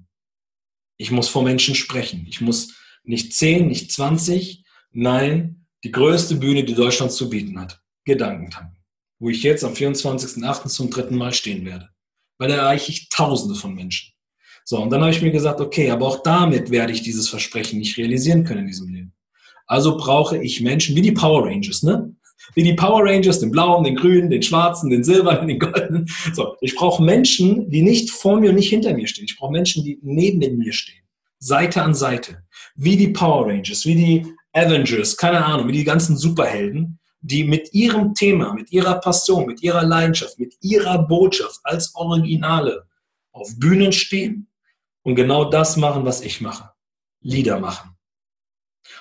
[0.98, 2.26] Ich muss vor Menschen sprechen.
[2.28, 4.64] Ich muss nicht 10, nicht 20,
[4.98, 7.80] nein, die größte Bühne, die Deutschland zu bieten hat.
[8.04, 8.78] Gedankentanken.
[9.20, 10.68] Wo ich jetzt am 24.08.
[10.68, 11.90] zum dritten Mal stehen werde.
[12.40, 14.14] Weil da erreiche ich Tausende von Menschen.
[14.66, 17.80] So, und dann habe ich mir gesagt, okay, aber auch damit werde ich dieses Versprechen
[17.80, 19.14] nicht realisieren können in diesem Leben.
[19.66, 22.14] Also brauche ich Menschen wie die Power Rangers, ne?
[22.54, 26.08] Wie die Power Rangers, den blauen, den grünen, den schwarzen, den silbernen, den goldenen.
[26.34, 29.26] So, ich brauche Menschen, die nicht vor mir und nicht hinter mir stehen.
[29.26, 31.04] Ich brauche Menschen, die neben mir stehen.
[31.40, 32.44] Seite an Seite.
[32.76, 34.26] Wie die Power Rangers, wie die
[34.58, 39.62] Avengers, keine Ahnung, wie die ganzen Superhelden, die mit ihrem Thema, mit ihrer Passion, mit
[39.62, 42.88] ihrer Leidenschaft, mit ihrer Botschaft als Originale
[43.32, 44.50] auf Bühnen stehen
[45.04, 46.72] und genau das machen, was ich mache.
[47.22, 47.92] Lieder machen.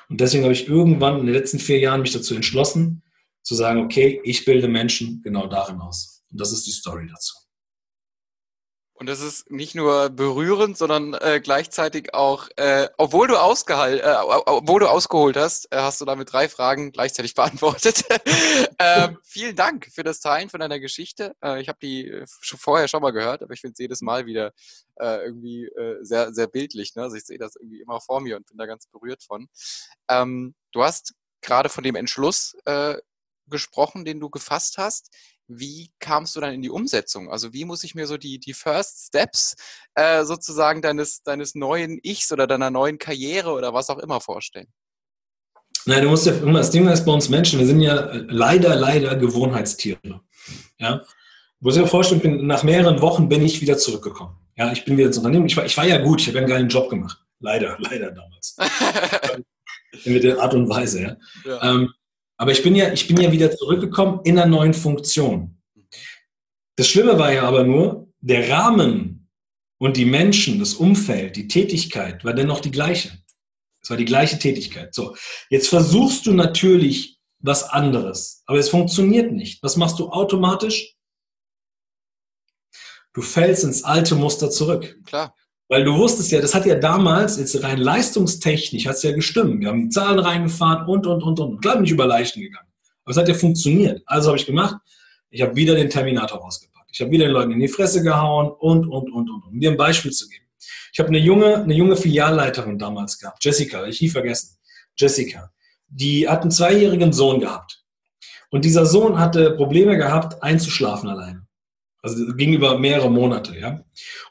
[0.08, 3.02] Und deswegen habe ich irgendwann in den letzten vier Jahren mich dazu entschlossen,
[3.42, 6.24] zu sagen, okay, ich bilde Menschen genau darin aus.
[6.30, 7.45] Und das ist die Story dazu.
[8.98, 14.80] Und das ist nicht nur berührend, sondern äh, gleichzeitig auch, äh, obwohl du äh, obwohl
[14.80, 18.04] du ausgeholt hast, äh, hast du damit drei Fragen gleichzeitig beantwortet.
[18.78, 21.36] äh, vielen Dank für das Teilen von deiner Geschichte.
[21.44, 24.00] Äh, ich habe die äh, schon vorher schon mal gehört, aber ich finde es jedes
[24.00, 24.52] Mal wieder
[24.98, 26.94] äh, irgendwie äh, sehr, sehr bildlich.
[26.94, 27.02] Ne?
[27.02, 29.48] Also ich sehe das irgendwie immer vor mir und bin da ganz berührt von.
[30.08, 32.96] Ähm, du hast gerade von dem Entschluss äh,
[33.46, 35.14] gesprochen, den du gefasst hast
[35.48, 37.30] wie kamst du dann in die Umsetzung?
[37.30, 39.54] Also wie muss ich mir so die, die First Steps
[39.94, 44.68] äh, sozusagen deines, deines neuen Ichs oder deiner neuen Karriere oder was auch immer vorstellen?
[45.84, 49.14] Nein, du musst ja, das Ding ist bei uns Menschen, wir sind ja leider, leider
[49.14, 50.20] Gewohnheitstiere.
[50.78, 50.96] Ja?
[50.96, 51.04] Du
[51.60, 54.36] musst dir vorstellen, bin, nach mehreren Wochen bin ich wieder zurückgekommen.
[54.56, 55.46] Ja, ich bin wieder ins Unternehmen.
[55.46, 57.18] Ich war, ich war ja gut, ich habe einen geilen Job gemacht.
[57.40, 58.56] Leider, leider damals.
[60.04, 61.16] Mit der Art und Weise, ja.
[61.44, 61.62] ja.
[61.62, 61.92] Ähm,
[62.36, 65.62] aber ich bin ja, ich bin ja wieder zurückgekommen in einer neuen Funktion.
[66.76, 69.30] Das Schlimme war ja aber nur, der Rahmen
[69.78, 73.12] und die Menschen, das Umfeld, die Tätigkeit war dennoch die gleiche.
[73.82, 74.94] Es war die gleiche Tätigkeit.
[74.94, 75.16] So,
[75.48, 79.62] jetzt versuchst du natürlich was anderes, aber es funktioniert nicht.
[79.62, 80.94] Was machst du automatisch?
[83.12, 84.98] Du fällst ins alte Muster zurück.
[85.06, 85.34] Klar.
[85.68, 89.60] Weil du wusstest ja, das hat ja damals, jetzt rein leistungstechnisch, hat es ja gestimmt.
[89.60, 91.60] Wir haben die Zahlen reingefahren und, und, und, und.
[91.60, 92.68] Klar bin ich über Leichen gegangen.
[93.04, 94.02] Aber es hat ja funktioniert.
[94.06, 94.76] Also habe ich gemacht,
[95.30, 96.90] ich habe wieder den Terminator rausgepackt.
[96.92, 99.44] Ich habe wieder den Leuten in die Fresse gehauen und, und, und, und.
[99.44, 100.44] Um dir ein Beispiel zu geben.
[100.92, 104.56] Ich habe eine junge, eine junge Filialleiterin damals gehabt, Jessica, ich nie vergessen.
[104.96, 105.50] Jessica.
[105.88, 107.84] Die hat einen zweijährigen Sohn gehabt.
[108.50, 111.45] Und dieser Sohn hatte Probleme gehabt, einzuschlafen alleine.
[112.06, 113.80] Also gegenüber mehrere Monate, ja.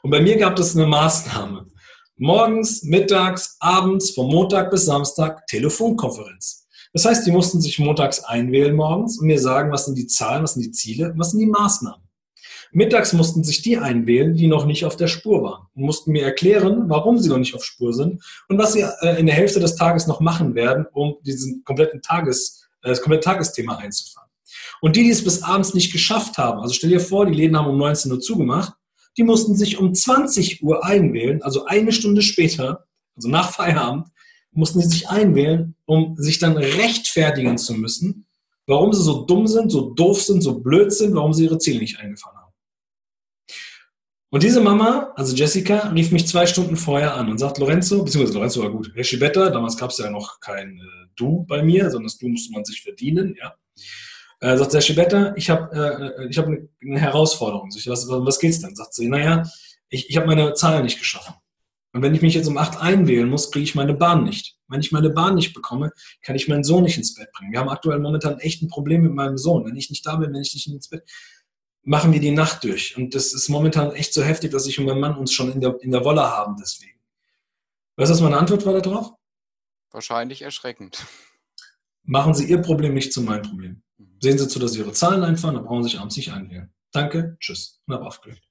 [0.00, 1.66] Und bei mir gab es eine Maßnahme.
[2.16, 6.66] Morgens, mittags, abends, von Montag bis Samstag Telefonkonferenz.
[6.94, 10.42] Das heißt, die mussten sich montags einwählen morgens und mir sagen, was sind die Zahlen,
[10.42, 12.00] was sind die Ziele, was sind die Maßnahmen.
[12.72, 16.24] Mittags mussten sich die einwählen, die noch nicht auf der Spur waren und mussten mir
[16.24, 19.60] erklären, warum sie noch nicht auf Spur sind und was sie äh, in der Hälfte
[19.60, 24.25] des Tages noch machen werden, um diesen kompletten Tages, äh, das komplette Tagesthema einzufahren.
[24.80, 27.56] Und die, die es bis abends nicht geschafft haben, also stell dir vor, die Läden
[27.56, 28.74] haben um 19 Uhr zugemacht,
[29.16, 34.08] die mussten sich um 20 Uhr einwählen, also eine Stunde später, also nach Feierabend,
[34.52, 38.26] mussten sie sich einwählen, um sich dann rechtfertigen zu müssen,
[38.66, 41.80] warum sie so dumm sind, so doof sind, so blöd sind, warum sie ihre Ziele
[41.80, 42.46] nicht eingefahren haben.
[44.30, 48.36] Und diese Mama, also Jessica, rief mich zwei Stunden vorher an und sagt, Lorenzo, beziehungsweise
[48.36, 52.04] Lorenzo war gut, Better, damals gab es ja noch kein äh, Du bei mir, sondern
[52.04, 53.54] das Du musste man sich verdienen, ja.
[54.40, 57.70] Äh, sagt der Schibetta, ich habe äh, ich hab eine, eine Herausforderung.
[57.74, 58.76] Ich, was, was geht's denn?
[58.76, 59.44] Sagt sie, naja,
[59.88, 61.34] ich, ich habe meine Zahlen nicht geschaffen.
[61.92, 64.58] Und wenn ich mich jetzt um acht einwählen muss, kriege ich meine Bahn nicht.
[64.68, 67.52] Wenn ich meine Bahn nicht bekomme, kann ich meinen Sohn nicht ins Bett bringen.
[67.52, 69.64] Wir haben aktuell momentan echt ein Problem mit meinem Sohn.
[69.64, 71.08] Wenn ich nicht da bin, wenn ich nicht ins Bett,
[71.84, 72.98] machen wir die Nacht durch.
[72.98, 75.62] Und das ist momentan echt so heftig, dass ich und mein Mann uns schon in
[75.62, 77.00] der, in der Wolle haben deswegen.
[77.96, 79.14] Weißt du, was meine Antwort war darauf?
[79.90, 81.06] Wahrscheinlich erschreckend.
[82.02, 83.82] Machen Sie Ihr Problem nicht zu meinem Problem.
[84.20, 86.72] Sehen Sie zu, dass Sie Ihre Zahlen einfahren, dann brauchen Sie sich abends nicht einwählen.
[86.92, 87.82] Danke, tschüss.
[87.86, 88.42] Und habe aufgelegt.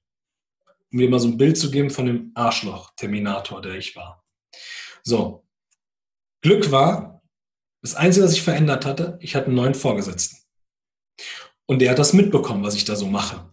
[0.92, 4.24] Um mir mal so ein Bild zu geben von dem Arschloch-Terminator, der ich war.
[5.02, 5.44] So.
[6.42, 7.22] Glück war,
[7.82, 10.38] das Einzige, was sich verändert hatte, ich hatte einen neuen Vorgesetzten.
[11.66, 13.50] Und der hat das mitbekommen, was ich da so mache.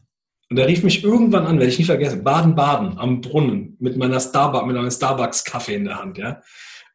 [0.50, 4.20] Und er rief mich irgendwann an, werde ich nicht vergessen, Baden-Baden am Brunnen mit meiner
[4.20, 6.42] Starbucks, mit einem Starbucks-Kaffee in der Hand, ja.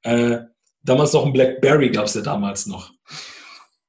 [0.03, 0.43] Äh,
[0.83, 2.93] damals noch ein Blackberry gab es ja damals noch.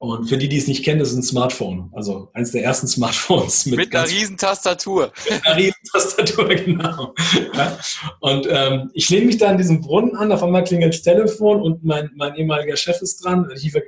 [0.02, 1.92] Und für die, die es nicht kennen, das ist ein Smartphone.
[1.94, 3.66] Also eins der ersten Smartphones.
[3.66, 5.12] Mit, mit einer riesen Tastatur.
[5.30, 7.14] Mit einer riesen Tastatur, genau.
[7.54, 7.78] Ja.
[8.22, 11.62] Und ähm, ich lehne mich da an diesem Brunnen an, auf einmal klingelt das Telefon
[11.62, 13.46] und mein, mein ehemaliger Chef ist dran,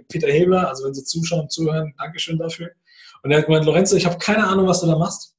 [0.09, 2.71] Peter Hebler, also wenn Sie zuschauen, zuhören, Dankeschön dafür.
[3.23, 5.33] Und er hat gemeint, Lorenzo, ich habe keine Ahnung, was du da machst.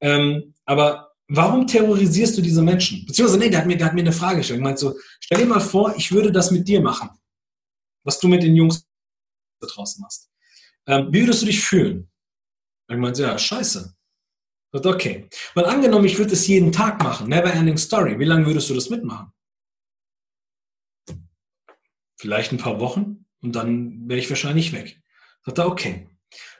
[0.00, 3.04] Ähm, aber warum terrorisierst du diese Menschen?
[3.06, 4.60] Beziehungsweise, nee, der hat mir, der hat mir eine Frage gestellt.
[4.60, 7.10] Er meint so, stell dir mal vor, ich würde das mit dir machen.
[8.04, 8.87] Was du mit den Jungs
[9.60, 10.30] da draußen machst.
[10.86, 12.10] Ähm, wie würdest du dich fühlen?
[12.90, 13.94] Ich meinte, ja, scheiße.
[14.72, 15.28] Und okay.
[15.54, 18.74] Weil angenommen, ich würde es jeden Tag machen, never ending story, wie lange würdest du
[18.74, 19.32] das mitmachen?
[22.20, 25.00] Vielleicht ein paar Wochen und dann wäre ich wahrscheinlich weg.
[25.44, 26.08] Sagt er, okay.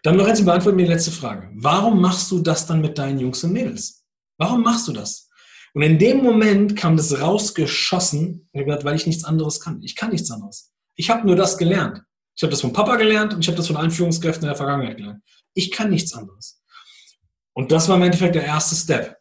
[0.03, 1.51] Dann Lorenzo, beantworte mir die letzte Frage.
[1.55, 4.07] Warum machst du das dann mit deinen Jungs und Mädels?
[4.39, 5.29] Warum machst du das?
[5.75, 9.83] Und in dem Moment kam das rausgeschossen, weil ich nichts anderes kann.
[9.83, 10.73] Ich kann nichts anderes.
[10.95, 12.03] Ich habe nur das gelernt.
[12.39, 14.57] Ich habe das von Papa gelernt und ich habe das von allen Führungskräften in der
[14.57, 15.25] Vergangenheit gelernt.
[15.55, 16.63] Ich kann nichts anderes.
[17.53, 19.17] Und das war im Endeffekt der erste Step.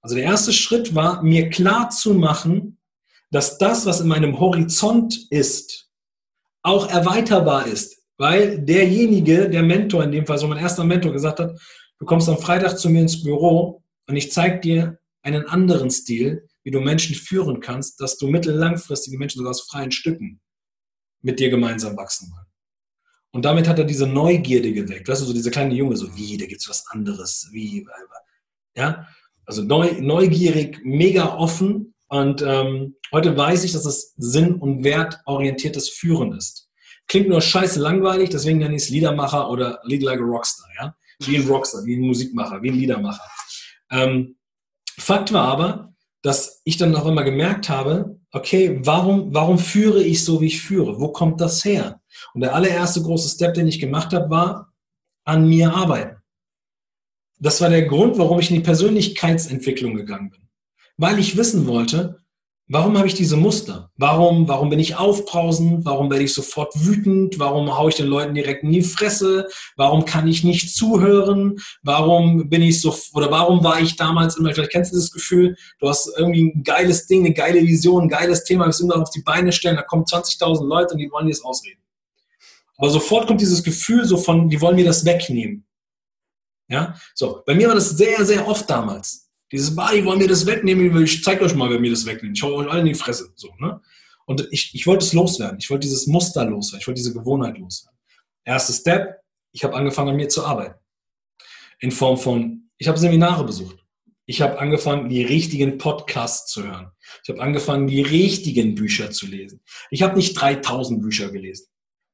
[0.00, 2.78] Also der erste Schritt war, mir klar zu machen,
[3.32, 5.90] dass das, was in meinem Horizont ist,
[6.62, 8.04] auch erweiterbar ist.
[8.18, 11.60] Weil derjenige, der Mentor in dem Fall, so mein erster Mentor gesagt hat,
[11.98, 16.48] du kommst am Freitag zu mir ins Büro und ich zeige dir einen anderen Stil,
[16.62, 20.40] wie du Menschen führen kannst, dass du mittellangfristige Menschen sogar aus freien Stücken
[21.20, 22.39] mit dir gemeinsam wachsen wollen.
[23.32, 25.08] Und damit hat er diese Neugierde geweckt.
[25.08, 27.86] Weißt du, so diese kleine Junge, so wie, da gibt es was anderes, wie,
[28.74, 29.06] ja.
[29.46, 31.94] Also neu, neugierig, mega offen.
[32.08, 36.68] Und ähm, heute weiß ich, dass es sinn- und wertorientiertes Führen ist.
[37.06, 40.96] Klingt nur scheiße langweilig, deswegen nenne ich es Liedermacher oder Lead Like a Rockstar, ja.
[41.20, 43.24] Wie ein Rockstar, wie ein Musikmacher, wie ein Liedermacher.
[43.90, 44.36] Ähm,
[44.98, 50.24] Fakt war aber, dass ich dann noch immer gemerkt habe, okay, warum, warum führe ich
[50.24, 51.00] so, wie ich führe?
[51.00, 52.00] Wo kommt das her?
[52.34, 54.72] Und der allererste große Step, den ich gemacht habe, war
[55.24, 56.16] an mir arbeiten.
[57.38, 60.48] Das war der Grund, warum ich in die Persönlichkeitsentwicklung gegangen bin.
[60.96, 62.19] Weil ich wissen wollte,
[62.72, 63.90] Warum habe ich diese Muster?
[63.96, 65.84] Warum, warum bin ich aufbrausend?
[65.84, 67.40] Warum werde ich sofort wütend?
[67.40, 69.48] Warum haue ich den Leuten direkt in die Fresse?
[69.74, 71.58] Warum kann ich nicht zuhören?
[71.82, 75.56] Warum bin ich so, oder warum war ich damals immer, vielleicht kennst du das Gefühl,
[75.80, 79.10] du hast irgendwie ein geiles Ding, eine geile Vision, ein geiles Thema, willst immer auf
[79.10, 81.80] die Beine stellen, da kommen 20.000 Leute und die wollen dir das ausreden.
[82.76, 85.66] Aber sofort kommt dieses Gefühl so von, die wollen mir das wegnehmen.
[86.68, 87.42] Ja, so.
[87.44, 89.29] Bei mir war das sehr, sehr oft damals.
[89.52, 92.36] Dieses, bah, die wollen mir das wegnehmen, ich zeige euch mal, wer mir das wegnimmt.
[92.36, 93.32] Ich hau euch alle in die Fresse.
[93.34, 93.80] So, ne?
[94.26, 95.58] Und ich, ich wollte es loswerden.
[95.58, 96.80] Ich wollte dieses Muster loswerden.
[96.80, 97.98] Ich wollte diese Gewohnheit loswerden.
[98.44, 99.20] Erster Step,
[99.52, 100.78] ich habe angefangen, an mir zu arbeiten.
[101.80, 103.78] In Form von, ich habe Seminare besucht.
[104.26, 106.92] Ich habe angefangen, die richtigen Podcasts zu hören.
[107.24, 109.60] Ich habe angefangen, die richtigen Bücher zu lesen.
[109.90, 111.66] Ich habe nicht 3000 Bücher gelesen.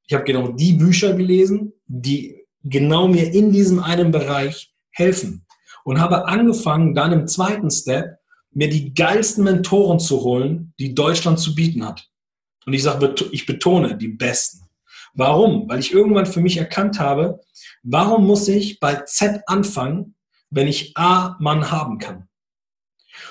[0.07, 5.46] Ich habe genau die Bücher gelesen, die genau mir in diesem einen Bereich helfen
[5.87, 8.19] und habe angefangen, dann im zweiten Step
[8.51, 12.09] mir die geilsten Mentoren zu holen, die Deutschland zu bieten hat.
[12.67, 14.67] Und ich sage, ich betone, die besten.
[15.15, 15.69] Warum?
[15.69, 17.39] Weil ich irgendwann für mich erkannt habe,
[17.85, 20.17] warum muss ich bei Z anfangen,
[20.51, 22.27] wenn ich A Mann haben kann?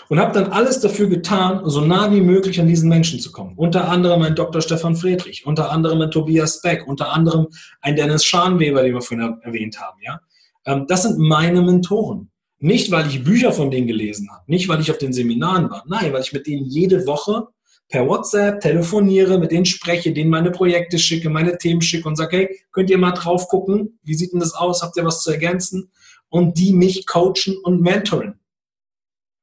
[0.07, 3.57] Und habe dann alles dafür getan, so nah wie möglich an diesen Menschen zu kommen.
[3.57, 4.61] Unter anderem ein Dr.
[4.61, 7.47] Stefan Friedrich, unter anderem ein Tobias Beck, unter anderem
[7.81, 9.99] ein Dennis Scharnweber, den wir vorhin erwähnt haben.
[10.01, 10.21] Ja?
[10.65, 12.31] Ähm, das sind meine Mentoren.
[12.59, 15.83] Nicht, weil ich Bücher von denen gelesen habe, nicht, weil ich auf den Seminaren war,
[15.87, 17.47] nein, weil ich mit denen jede Woche
[17.89, 22.37] per WhatsApp telefoniere, mit denen spreche, denen meine Projekte schicke, meine Themen schicke und sage,
[22.37, 25.31] hey, könnt ihr mal drauf gucken, wie sieht denn das aus, habt ihr was zu
[25.31, 25.91] ergänzen?
[26.29, 28.39] Und die mich coachen und mentoren.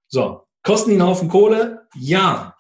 [0.09, 1.87] So, kosten die einen Haufen Kohle?
[1.95, 2.57] Ja.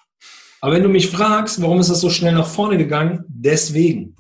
[0.60, 3.24] Aber wenn du mich fragst, warum ist das so schnell nach vorne gegangen?
[3.28, 4.16] Deswegen.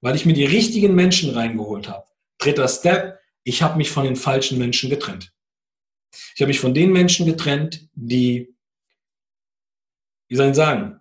[0.00, 2.06] Weil ich mir die richtigen Menschen reingeholt habe.
[2.38, 5.32] Dritter Step, ich habe mich von den falschen Menschen getrennt.
[6.34, 8.54] Ich habe mich von den Menschen getrennt, die,
[10.28, 11.00] wie soll ich sagen,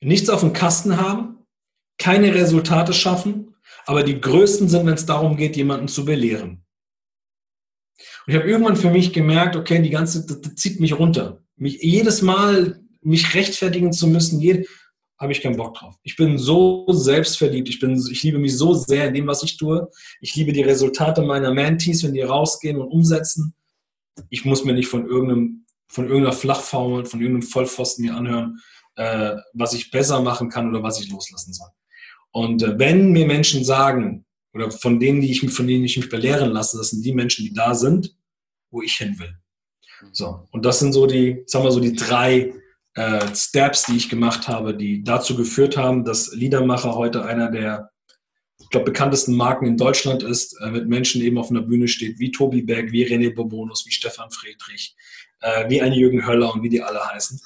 [0.00, 1.46] nichts auf dem Kasten haben,
[1.98, 3.54] keine Resultate schaffen,
[3.86, 6.64] aber die größten sind, wenn es darum geht, jemanden zu belehren.
[8.26, 11.42] Und ich habe irgendwann für mich gemerkt, okay, die ganze, das, das zieht mich runter.
[11.56, 14.64] Mich jedes Mal mich rechtfertigen zu müssen, jede,
[15.18, 15.94] habe ich keinen Bock drauf.
[16.02, 19.56] Ich bin so selbstverliebt, ich, bin, ich liebe mich so sehr in dem, was ich
[19.56, 19.88] tue.
[20.20, 23.54] Ich liebe die Resultate meiner Mentees, wenn die rausgehen und umsetzen
[24.30, 28.60] ich muss mir nicht von irgendeinem, von irgendeiner Flachfaul, von irgendeinem Vollpfosten mir anhören,
[28.96, 31.68] äh, was ich besser machen kann oder was ich loslassen soll.
[32.32, 36.08] Und äh, wenn mir Menschen sagen, oder von denen, die ich, von denen ich mich
[36.08, 38.16] belehren lasse, das sind die Menschen, die da sind,
[38.70, 39.34] wo ich hin will.
[40.12, 42.52] So, und das sind so die, sagen wir so, die drei
[42.94, 47.90] äh, Steps, die ich gemacht habe, die dazu geführt haben, dass Liedermacher heute einer der
[48.64, 52.18] ich glaube, bekanntesten Marken in Deutschland ist, äh, mit Menschen eben auf einer Bühne steht,
[52.18, 54.96] wie Tobi Berg, wie René Bobonus, wie Stefan Friedrich,
[55.40, 57.40] äh, wie ein Jürgen Höller und wie die alle heißen.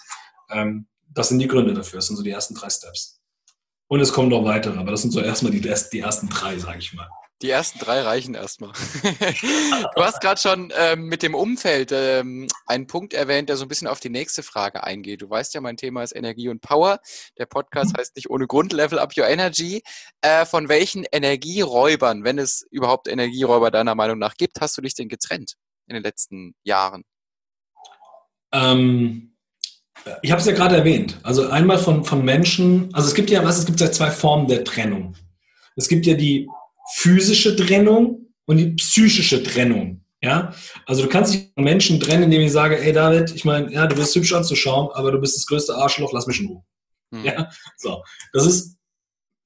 [0.50, 1.98] Ähm, das sind die Gründe dafür.
[1.98, 3.20] Das sind so die ersten drei Steps.
[3.88, 6.78] Und es kommen noch weitere, aber das sind so erstmal die, die ersten drei, sage
[6.78, 7.08] ich mal.
[7.40, 8.72] Die ersten drei reichen erstmal.
[9.94, 13.68] du hast gerade schon ähm, mit dem Umfeld ähm, einen Punkt erwähnt, der so ein
[13.68, 15.22] bisschen auf die nächste Frage eingeht.
[15.22, 16.98] Du weißt ja, mein Thema ist Energie und Power.
[17.38, 19.82] Der Podcast heißt nicht ohne Grund Level Up Your Energy.
[20.20, 24.94] Äh, von welchen Energieräubern, wenn es überhaupt Energieräuber deiner Meinung nach gibt, hast du dich
[24.94, 25.54] denn getrennt
[25.86, 27.04] in den letzten Jahren?
[28.52, 29.36] Ähm,
[30.22, 31.20] ich habe es ja gerade erwähnt.
[31.22, 34.48] Also einmal von, von Menschen, also es gibt ja was, es gibt ja zwei Formen
[34.48, 35.14] der Trennung.
[35.76, 36.48] Es gibt ja die
[36.94, 40.04] physische Trennung und die psychische Trennung.
[40.20, 40.52] Ja,
[40.86, 43.86] also du kannst dich von Menschen trennen, indem ich sage, ey David, ich meine, ja,
[43.86, 46.64] du bist hübsch anzuschauen, aber du bist das größte Arschloch, lass mich in Ruhe.
[47.12, 47.24] Hm.
[47.24, 48.02] Ja, so.
[48.32, 48.76] Das ist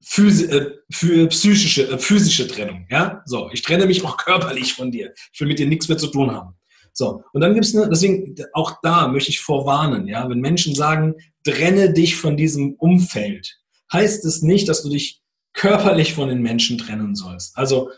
[0.03, 2.87] Physi äh, für psychische, äh, physische Trennung.
[2.91, 3.51] Ja, so.
[3.53, 5.13] Ich trenne mich auch körperlich von dir.
[5.33, 6.55] Ich will mit dir nichts mehr zu tun haben.
[6.95, 7.23] So.
[7.33, 11.93] Und dann gibt es, deswegen, auch da möchte ich vorwarnen, ja, wenn Menschen sagen, trenne
[11.93, 13.59] dich von diesem Umfeld,
[13.93, 15.22] heißt es nicht, dass du dich
[15.55, 17.57] körperlich von den Menschen trennen sollst.
[17.57, 17.91] Also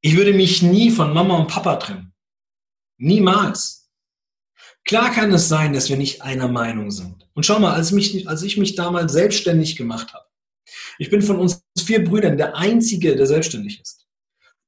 [0.00, 2.12] ich würde mich nie von Mama und Papa trennen.
[2.98, 3.90] Niemals.
[4.84, 7.26] Klar kann es sein, dass wir nicht einer Meinung sind.
[7.34, 10.26] Und schau mal, als, mich, als ich mich damals selbstständig gemacht habe,
[10.98, 14.06] ich bin von uns vier Brüdern der Einzige, der selbstständig ist.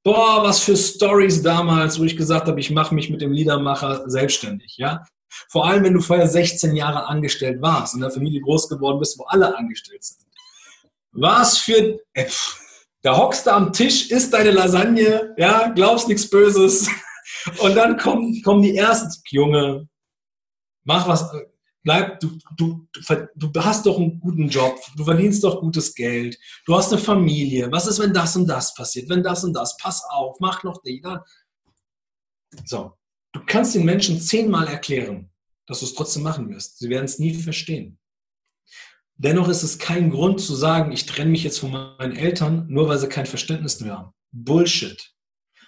[0.02, 4.08] Boah, was für Stories damals, wo ich gesagt habe, ich mache mich mit dem Liedermacher
[4.08, 5.04] selbstständig, ja.
[5.48, 9.18] Vor allem, wenn du vorher 16 Jahre angestellt warst, in der Familie groß geworden bist,
[9.18, 10.25] wo alle angestellt sind.
[11.16, 12.26] Was für, äh,
[13.02, 16.88] da hockst du am Tisch, isst deine Lasagne, ja, glaubst nichts Böses.
[17.60, 19.88] Und dann kommen, kommen die ersten, Junge,
[20.84, 21.30] mach was,
[21.82, 22.86] bleib, du, du,
[23.36, 27.70] du hast doch einen guten Job, du verdienst doch gutes Geld, du hast eine Familie,
[27.70, 30.82] was ist, wenn das und das passiert, wenn das und das, pass auf, mach noch
[30.82, 31.20] dann.
[32.64, 32.92] So,
[33.32, 35.30] du kannst den Menschen zehnmal erklären,
[35.66, 36.78] dass du es trotzdem machen wirst.
[36.78, 37.98] Sie werden es nie verstehen.
[39.18, 42.88] Dennoch ist es kein Grund zu sagen, ich trenne mich jetzt von meinen Eltern, nur
[42.88, 44.12] weil sie kein Verständnis mehr haben.
[44.32, 45.12] Bullshit.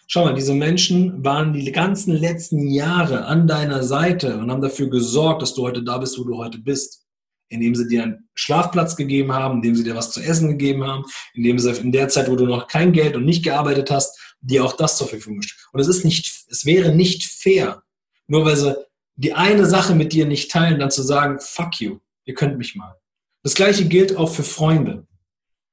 [0.07, 4.91] Schau mal, diese Menschen waren die ganzen letzten Jahre an deiner Seite und haben dafür
[4.91, 7.05] gesorgt, dass du heute da bist, wo du heute bist.
[7.51, 11.05] Indem sie dir einen Schlafplatz gegeben haben, indem sie dir was zu essen gegeben haben,
[11.33, 14.65] indem sie in der Zeit, wo du noch kein Geld und nicht gearbeitet hast, dir
[14.65, 15.59] auch das zur Verfügung stellen.
[15.73, 17.83] Und es ist nicht, es wäre nicht fair,
[18.27, 18.77] nur weil sie
[19.17, 22.77] die eine Sache mit dir nicht teilen, dann zu sagen, fuck you, ihr könnt mich
[22.77, 22.95] mal.
[23.42, 25.09] Das gleiche gilt auch für Freunde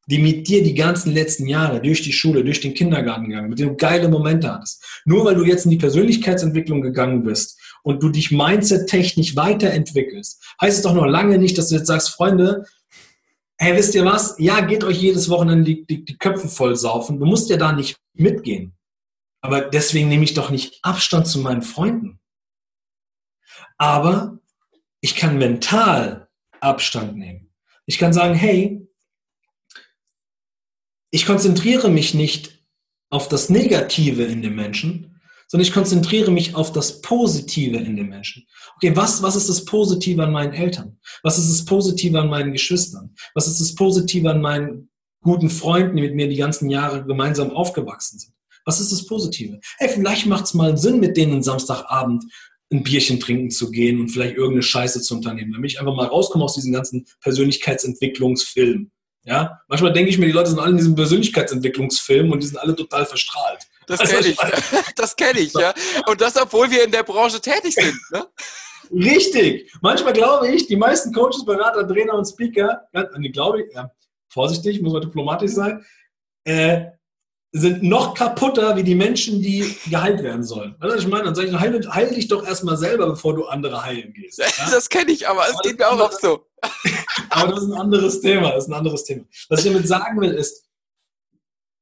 [0.08, 3.60] die mit dir die ganzen letzten Jahre durch die Schule, durch den Kindergarten gegangen, mit
[3.60, 5.02] denen du geile Momente hattest.
[5.06, 10.78] Nur weil du jetzt in die Persönlichkeitsentwicklung gegangen bist und du dich mindset-technisch weiterentwickelst, heißt
[10.78, 12.66] es doch noch lange nicht, dass du jetzt sagst, Freunde,
[13.58, 14.36] hey, wisst ihr was?
[14.38, 17.20] Ja, geht euch jedes Wochenende die, die, die Köpfe voll saufen.
[17.20, 18.76] Du musst ja da nicht mitgehen.
[19.42, 22.20] Aber deswegen nehme ich doch nicht Abstand zu meinen Freunden.
[23.78, 24.40] Aber
[25.02, 26.28] ich kann mental
[26.60, 27.45] Abstand nehmen.
[27.86, 28.88] Ich kann sagen, hey,
[31.12, 32.66] ich konzentriere mich nicht
[33.10, 38.10] auf das Negative in dem Menschen, sondern ich konzentriere mich auf das Positive in dem
[38.10, 38.46] Menschen.
[38.76, 40.98] Okay, was, was ist das Positive an meinen Eltern?
[41.24, 43.16] Was ist das Positive an meinen Geschwistern?
[43.36, 44.90] Was ist das Positive an meinen
[45.22, 48.34] guten Freunden, die mit mir die ganzen Jahre gemeinsam aufgewachsen sind?
[48.66, 49.60] Was ist das Positive?
[49.78, 52.26] Hey, vielleicht macht es mal Sinn, mit denen Samstagabend
[52.72, 56.08] ein Bierchen trinken zu gehen und vielleicht irgendeine Scheiße zu unternehmen, damit ich einfach mal
[56.08, 58.92] rauskomme aus diesem ganzen Persönlichkeitsentwicklungsfilm.
[59.24, 62.58] Ja, manchmal denke ich mir, die Leute sind alle in diesem Persönlichkeitsentwicklungsfilm und die sind
[62.58, 63.64] alle total verstrahlt.
[63.88, 64.38] Das kenne ich.
[64.96, 65.74] Das kenne ich, ja.
[66.08, 68.00] Und das, obwohl wir in der Branche tätig sind.
[68.12, 68.26] Ne?
[68.92, 69.72] Richtig.
[69.82, 72.82] Manchmal glaube ich, die meisten Coaches, Berater, Trainer und Speaker,
[73.18, 73.92] die glaube ich, ja,
[74.30, 75.84] vorsichtig, muss man diplomatisch sein,
[76.46, 76.86] äh,
[77.58, 80.76] sind noch kaputter wie die Menschen, die geheilt werden sollen.
[80.80, 81.24] Weißt du, ich meine?
[81.24, 84.40] Dann sage ich, heil, heil dich doch erstmal selber, bevor du andere heilen gehst.
[84.40, 84.46] Ja?
[84.70, 86.46] Das kenne ich, aber es geht mir auch oft so.
[87.30, 88.52] aber das ist ein anderes Thema.
[88.52, 89.24] Das ist ein anderes Thema.
[89.48, 90.66] Was ich damit sagen will, ist,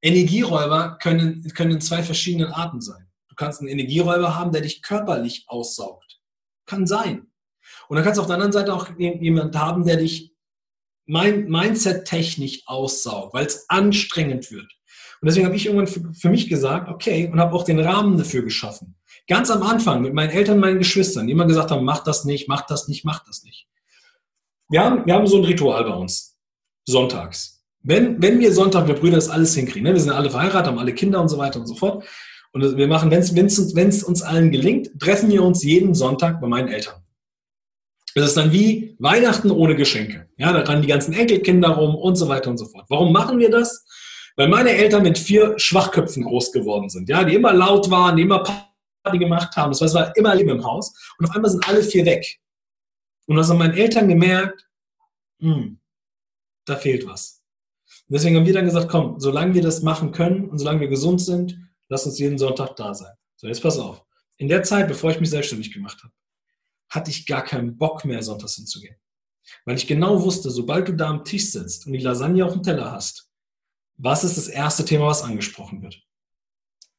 [0.04, 3.08] Energieräuber können, können in zwei verschiedenen Arten sein.
[3.30, 6.20] Du kannst einen Energieräuber haben, der dich körperlich aussaugt.
[6.68, 7.32] Kann sein.
[7.88, 10.36] Und dann kannst du auf der anderen Seite auch jemanden haben, der dich
[11.08, 14.72] Mindset-technisch aussaugt, weil es anstrengend wird.
[15.24, 18.18] Und deswegen habe ich irgendwann für, für mich gesagt, okay, und habe auch den Rahmen
[18.18, 18.96] dafür geschaffen.
[19.26, 22.50] Ganz am Anfang mit meinen Eltern, meinen Geschwistern, die immer gesagt haben, mach das nicht,
[22.50, 23.66] mach das nicht, mach das nicht.
[24.68, 26.36] Wir haben, wir haben so ein Ritual bei uns.
[26.86, 27.64] Sonntags.
[27.84, 29.94] Wenn, wenn wir Sonntag, wir Brüder das alles hinkriegen, ne?
[29.94, 32.04] wir sind alle verheiratet, haben alle Kinder und so weiter und so fort.
[32.52, 36.68] Und wir machen, wenn es uns allen gelingt, treffen wir uns jeden Sonntag bei meinen
[36.68, 36.96] Eltern.
[38.14, 40.28] Das ist dann wie Weihnachten ohne Geschenke.
[40.36, 42.88] Ja, da rennen die ganzen Enkelkinder rum und so weiter und so fort.
[42.90, 43.86] Warum machen wir das?
[44.36, 48.24] Weil meine Eltern mit vier Schwachköpfen groß geworden sind, ja, die immer laut waren, die
[48.24, 48.43] immer
[49.04, 49.72] Party gemacht haben.
[49.72, 50.93] Das war immer Leben im Haus.
[51.17, 52.39] Und auf einmal sind alle vier weg.
[53.28, 54.67] Und das haben meine Eltern gemerkt,
[55.39, 55.80] hm,
[56.65, 57.43] da fehlt was.
[58.08, 60.88] Und deswegen haben wir dann gesagt, komm, solange wir das machen können und solange wir
[60.88, 61.58] gesund sind,
[61.89, 63.13] lass uns jeden Sonntag da sein.
[63.36, 64.04] So, jetzt pass auf.
[64.38, 66.13] In der Zeit, bevor ich mich selbstständig gemacht habe,
[66.89, 68.96] hatte ich gar keinen Bock mehr, sonntags hinzugehen.
[69.65, 72.63] Weil ich genau wusste, sobald du da am Tisch sitzt und die Lasagne auf dem
[72.63, 73.30] Teller hast,
[73.98, 76.02] was ist das erste Thema, was angesprochen wird?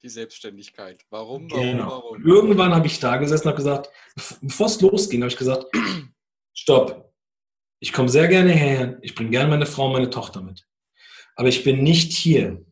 [0.02, 1.04] Die Selbstständigkeit.
[1.10, 1.50] Warum?
[1.50, 1.64] Warum?
[1.64, 1.88] Genau.
[1.88, 2.24] Warum?
[2.24, 3.90] Irgendwann habe ich da gesessen und habe gesagt,
[4.42, 5.66] bevor es losging, habe ich gesagt,
[6.52, 7.12] stopp.
[7.80, 10.66] Ich komme sehr gerne her, ich bringe gerne meine Frau und meine Tochter mit.
[11.36, 12.64] Aber ich bin nicht hier,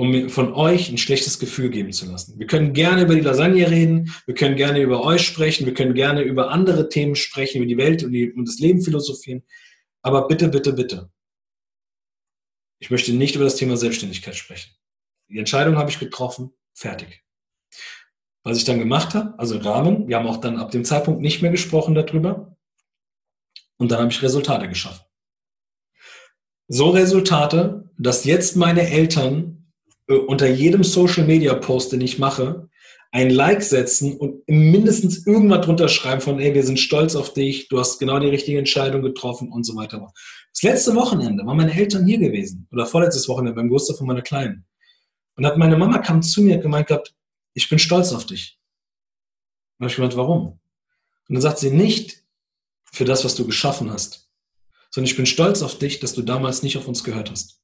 [0.00, 2.38] um mir von euch ein schlechtes Gefühl geben zu lassen.
[2.38, 5.94] Wir können gerne über die Lasagne reden, wir können gerne über euch sprechen, wir können
[5.94, 9.42] gerne über andere Themen sprechen, über die Welt und, die, und das Leben philosophieren.
[10.02, 11.10] Aber bitte, bitte, bitte,
[12.80, 14.72] ich möchte nicht über das Thema Selbstständigkeit sprechen.
[15.28, 17.22] Die Entscheidung habe ich getroffen, fertig.
[18.42, 21.42] Was ich dann gemacht habe, also Rahmen, wir haben auch dann ab dem Zeitpunkt nicht
[21.42, 22.56] mehr gesprochen darüber.
[23.76, 25.04] Und dann habe ich Resultate geschaffen.
[26.68, 29.72] So Resultate, dass jetzt meine Eltern
[30.08, 32.68] äh, unter jedem Social Media Post, den ich mache,
[33.12, 37.68] ein Like setzen und mindestens irgendwas drunter schreiben von, ey, wir sind stolz auf dich,
[37.68, 40.12] du hast genau die richtige Entscheidung getroffen und so weiter.
[40.52, 44.22] Das letzte Wochenende waren meine Eltern hier gewesen oder vorletztes Wochenende beim Geburtstag von meiner
[44.22, 44.66] Kleinen.
[45.36, 47.14] Und hat meine Mama kam zu mir und gemeint gehabt,
[47.54, 48.58] ich bin stolz auf dich.
[49.78, 50.60] Und ich gemeint, warum?
[51.28, 52.24] Und dann sagt sie nicht
[52.82, 54.28] für das, was du geschaffen hast,
[54.90, 57.62] sondern ich bin stolz auf dich, dass du damals nicht auf uns gehört hast.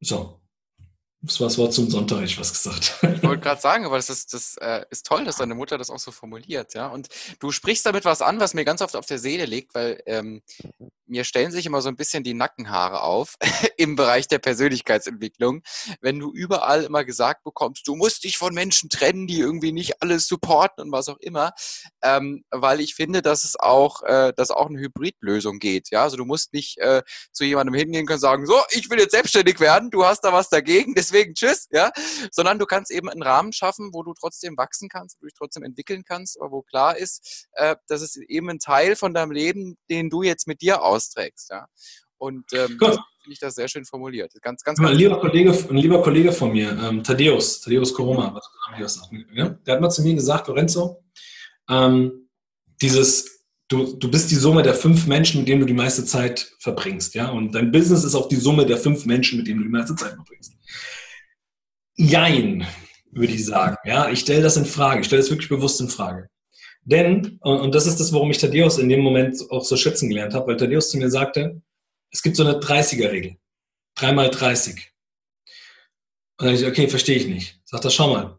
[0.00, 0.40] So,
[1.26, 2.98] das war das Wort zum Sonntag, ich was gesagt.
[3.02, 5.88] Ich wollte gerade sagen, aber das ist, das äh, ist toll, dass deine Mutter das
[5.88, 6.88] auch so formuliert, ja.
[6.88, 7.08] Und
[7.38, 10.42] du sprichst damit was an, was mir ganz oft auf der Seele liegt, weil ähm,
[11.06, 13.36] mir stellen sich immer so ein bisschen die Nackenhaare auf
[13.76, 15.62] im Bereich der Persönlichkeitsentwicklung,
[16.00, 20.02] wenn du überall immer gesagt bekommst, du musst dich von Menschen trennen, die irgendwie nicht
[20.02, 21.52] alles supporten und was auch immer,
[22.02, 26.02] ähm, weil ich finde, dass es auch, äh, dass auch eine Hybridlösung geht, ja.
[26.02, 27.02] Also du musst nicht äh,
[27.32, 30.48] zu jemandem hingehen und sagen, so, ich will jetzt selbstständig werden, du hast da was
[30.48, 31.90] dagegen, deswegen deswegen tschüss, ja,
[32.30, 35.38] sondern du kannst eben einen Rahmen schaffen, wo du trotzdem wachsen kannst, wo du dich
[35.38, 39.32] trotzdem entwickeln kannst, aber wo klar ist, äh, das ist eben ein Teil von deinem
[39.32, 41.66] Leben, den du jetzt mit dir austrägst, ja.
[42.16, 44.32] Und ähm, finde ich das sehr schön formuliert.
[44.40, 48.40] Ganz, ganz, ein, lieber Kollege, ein lieber Kollege von mir, ähm, Thaddeus, Thaddeus Koroma,
[49.34, 49.48] ja?
[49.48, 51.02] der hat mal zu mir gesagt, Lorenzo,
[51.68, 52.28] ähm,
[52.80, 56.54] dieses, du, du bist die Summe der fünf Menschen, mit denen du die meiste Zeit
[56.60, 59.64] verbringst, ja, und dein Business ist auch die Summe der fünf Menschen, mit denen du
[59.64, 60.52] die meiste Zeit verbringst.
[61.96, 62.66] Jein,
[63.10, 63.76] würde ich sagen.
[63.84, 65.00] Ja, ich stelle das in Frage.
[65.00, 66.28] Ich stelle das wirklich bewusst in Frage.
[66.82, 70.34] Denn, und das ist das, warum ich Thaddeus in dem Moment auch so schätzen gelernt
[70.34, 71.62] habe, weil Thaddeus zu mir sagte,
[72.10, 73.36] es gibt so eine 30er-Regel.
[73.94, 74.92] Dreimal 30.
[76.38, 77.60] Und dann ich, okay, verstehe ich nicht.
[77.64, 78.38] Sagt er, schau mal.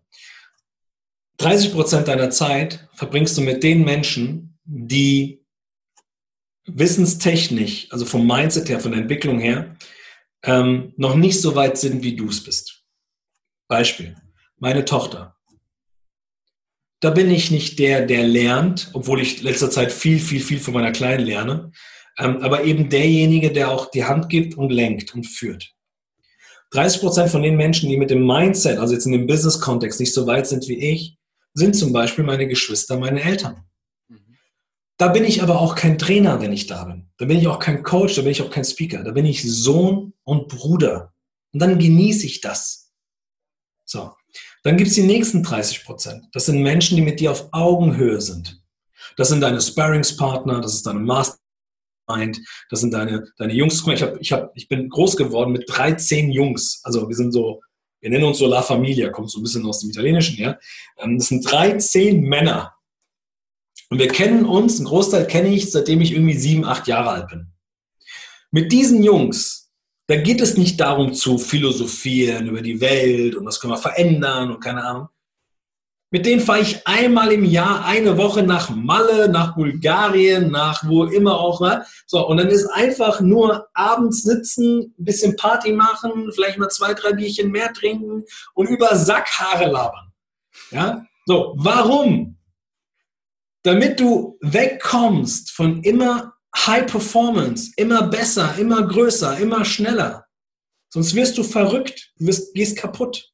[1.38, 5.44] 30 Prozent deiner Zeit verbringst du mit den Menschen, die
[6.66, 9.76] wissenstechnisch, also vom Mindset her, von der Entwicklung her,
[10.44, 12.85] ähm, noch nicht so weit sind, wie du es bist.
[13.68, 14.16] Beispiel,
[14.58, 15.36] meine Tochter.
[17.00, 20.74] Da bin ich nicht der, der lernt, obwohl ich letzter Zeit viel, viel, viel von
[20.74, 21.72] meiner Kleinen lerne,
[22.18, 25.74] ähm, aber eben derjenige, der auch die Hand gibt und lenkt und führt.
[26.72, 30.14] 30 Prozent von den Menschen, die mit dem Mindset, also jetzt in dem Business-Kontext nicht
[30.14, 31.18] so weit sind wie ich,
[31.54, 33.64] sind zum Beispiel meine Geschwister, meine Eltern.
[34.98, 37.10] Da bin ich aber auch kein Trainer, wenn ich da bin.
[37.18, 39.04] Da bin ich auch kein Coach, da bin ich auch kein Speaker.
[39.04, 41.14] Da bin ich Sohn und Bruder.
[41.52, 42.85] Und dann genieße ich das.
[43.96, 44.12] So.
[44.64, 46.26] Dann gibt es die nächsten 30 Prozent.
[46.34, 48.62] Das sind Menschen, die mit dir auf Augenhöhe sind.
[49.16, 53.88] Das sind deine Sparringspartner, das ist deine Mastermind, das sind deine, deine Jungs.
[53.88, 56.82] Ich, hab, ich, hab, ich bin groß geworden mit 13 Jungs.
[56.84, 57.62] Also wir sind so,
[58.02, 60.60] wir nennen uns so La Familia, kommt so ein bisschen aus dem Italienischen, ja.
[60.98, 62.74] Ähm, das sind 13 Männer.
[63.90, 67.30] Und wir kennen uns, einen Großteil kenne ich, seitdem ich irgendwie sieben, acht Jahre alt
[67.30, 67.54] bin.
[68.52, 69.65] Mit diesen Jungs
[70.08, 74.52] da geht es nicht darum zu philosophieren über die Welt und was können wir verändern
[74.52, 75.10] und keine Ahnung.
[76.12, 81.04] Mit denen fahre ich einmal im Jahr eine Woche nach Malle, nach Bulgarien, nach wo
[81.06, 81.60] immer auch.
[81.60, 81.84] Ne?
[82.06, 86.94] So, und dann ist einfach nur abends sitzen, ein bisschen Party machen, vielleicht mal zwei,
[86.94, 90.14] drei Bierchen mehr trinken und über Sackhaare labern.
[90.72, 91.06] Ja?
[91.26, 92.38] So, warum?
[93.64, 100.26] Damit du wegkommst von immer High Performance, immer besser, immer größer, immer schneller.
[100.90, 103.32] Sonst wirst du verrückt, du wirst, gehst kaputt.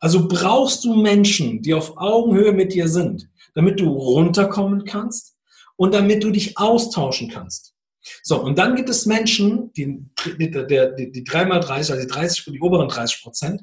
[0.00, 5.36] Also brauchst du Menschen, die auf Augenhöhe mit dir sind, damit du runterkommen kannst
[5.76, 7.74] und damit du dich austauschen kannst.
[8.22, 12.60] So, und dann gibt es Menschen, die, die, die, die 3x30, also die 30, die
[12.60, 13.62] oberen 30 Prozent,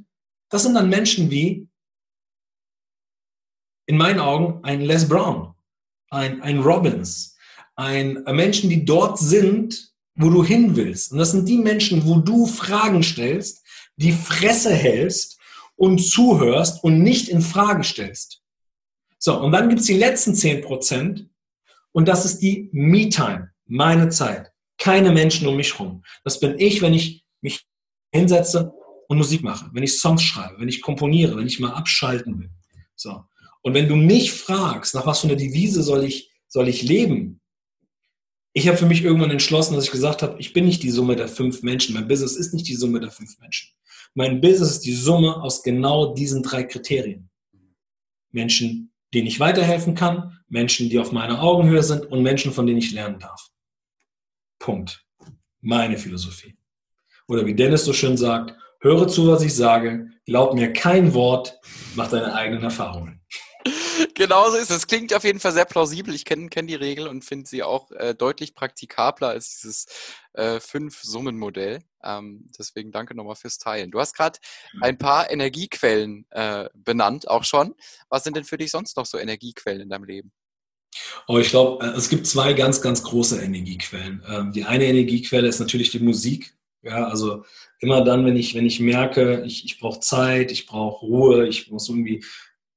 [0.49, 1.67] das sind dann Menschen wie,
[3.85, 5.55] in meinen Augen, ein Les Brown,
[6.09, 7.35] ein, ein Robbins,
[7.79, 11.13] ein äh, Menschen, die dort sind, wo du hin willst.
[11.13, 13.65] Und das sind die Menschen, wo du Fragen stellst,
[13.95, 15.39] die Fresse hältst
[15.77, 18.41] und zuhörst und nicht in Frage stellst.
[19.17, 21.29] So, und dann gibt es die letzten 10 Prozent
[21.93, 24.51] und das ist die Me-Time, meine Zeit.
[24.77, 26.03] Keine Menschen um mich rum.
[26.25, 27.65] Das bin ich, wenn ich mich
[28.11, 28.73] hinsetze
[29.07, 32.49] und Musik mache, wenn ich Songs schreibe, wenn ich komponiere, wenn ich mal abschalten will.
[32.95, 33.23] So.
[33.61, 37.39] Und wenn du mich fragst, nach was für einer Devise soll ich, soll ich leben,
[38.53, 41.15] ich habe für mich irgendwann entschlossen, dass ich gesagt habe, ich bin nicht die Summe
[41.15, 41.93] der fünf Menschen.
[41.93, 43.69] Mein Business ist nicht die Summe der fünf Menschen.
[44.15, 47.29] Mein Business ist die Summe aus genau diesen drei Kriterien.
[48.31, 52.79] Menschen, denen ich weiterhelfen kann, Menschen, die auf meiner Augenhöhe sind und Menschen, von denen
[52.79, 53.49] ich lernen darf.
[54.57, 55.05] Punkt.
[55.61, 56.57] Meine Philosophie.
[57.27, 61.59] Oder wie Dennis so schön sagt, höre zu, was ich sage, glaub mir kein Wort,
[61.95, 63.21] mach deine eigenen Erfahrungen.
[64.13, 64.87] Genauso ist es.
[64.87, 66.13] Klingt auf jeden Fall sehr plausibel.
[66.13, 69.85] Ich kenne kenn die Regel und finde sie auch äh, deutlich praktikabler als dieses
[70.33, 71.79] äh, Fünf-Summen-Modell.
[72.03, 73.91] Ähm, deswegen danke nochmal fürs Teilen.
[73.91, 74.39] Du hast gerade
[74.81, 77.75] ein paar Energiequellen äh, benannt, auch schon.
[78.09, 80.31] Was sind denn für dich sonst noch so Energiequellen in deinem Leben?
[81.27, 84.23] Oh, ich glaube, äh, es gibt zwei ganz, ganz große Energiequellen.
[84.27, 86.55] Ähm, die eine Energiequelle ist natürlich die Musik.
[86.81, 87.43] Ja, also
[87.79, 91.69] immer dann, wenn ich, wenn ich merke, ich, ich brauche Zeit, ich brauche Ruhe, ich
[91.69, 92.23] muss irgendwie,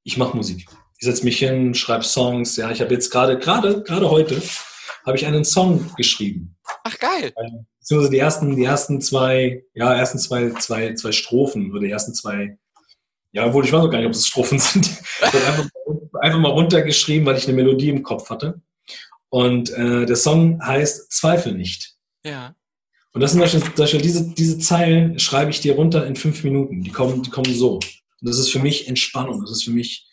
[0.02, 0.66] ich mache Musik.
[1.02, 2.54] Ich setze mich hin, schreibe Songs.
[2.54, 4.40] Ja, ich habe jetzt gerade, gerade, gerade heute,
[5.04, 6.56] habe ich einen Song geschrieben.
[6.84, 7.34] Ach geil.
[7.80, 12.14] Beziehungsweise die ersten, die ersten zwei, ja, ersten zwei, zwei, zwei Strophen oder die ersten
[12.14, 12.56] zwei,
[13.32, 14.92] ja, obwohl ich weiß auch gar nicht, ob es Strophen sind.
[15.20, 15.68] Einfach,
[16.20, 18.62] einfach mal runtergeschrieben, weil ich eine Melodie im Kopf hatte.
[19.28, 21.96] Und äh, der Song heißt Zweifel nicht.
[22.24, 22.54] Ja.
[23.12, 26.84] Und das sind zum Beispiel, diese, diese Zeilen schreibe ich dir runter in fünf Minuten.
[26.84, 27.80] Die kommen, die kommen so.
[27.80, 27.82] Und
[28.20, 29.40] das ist für mich Entspannung.
[29.40, 30.06] Das ist für mich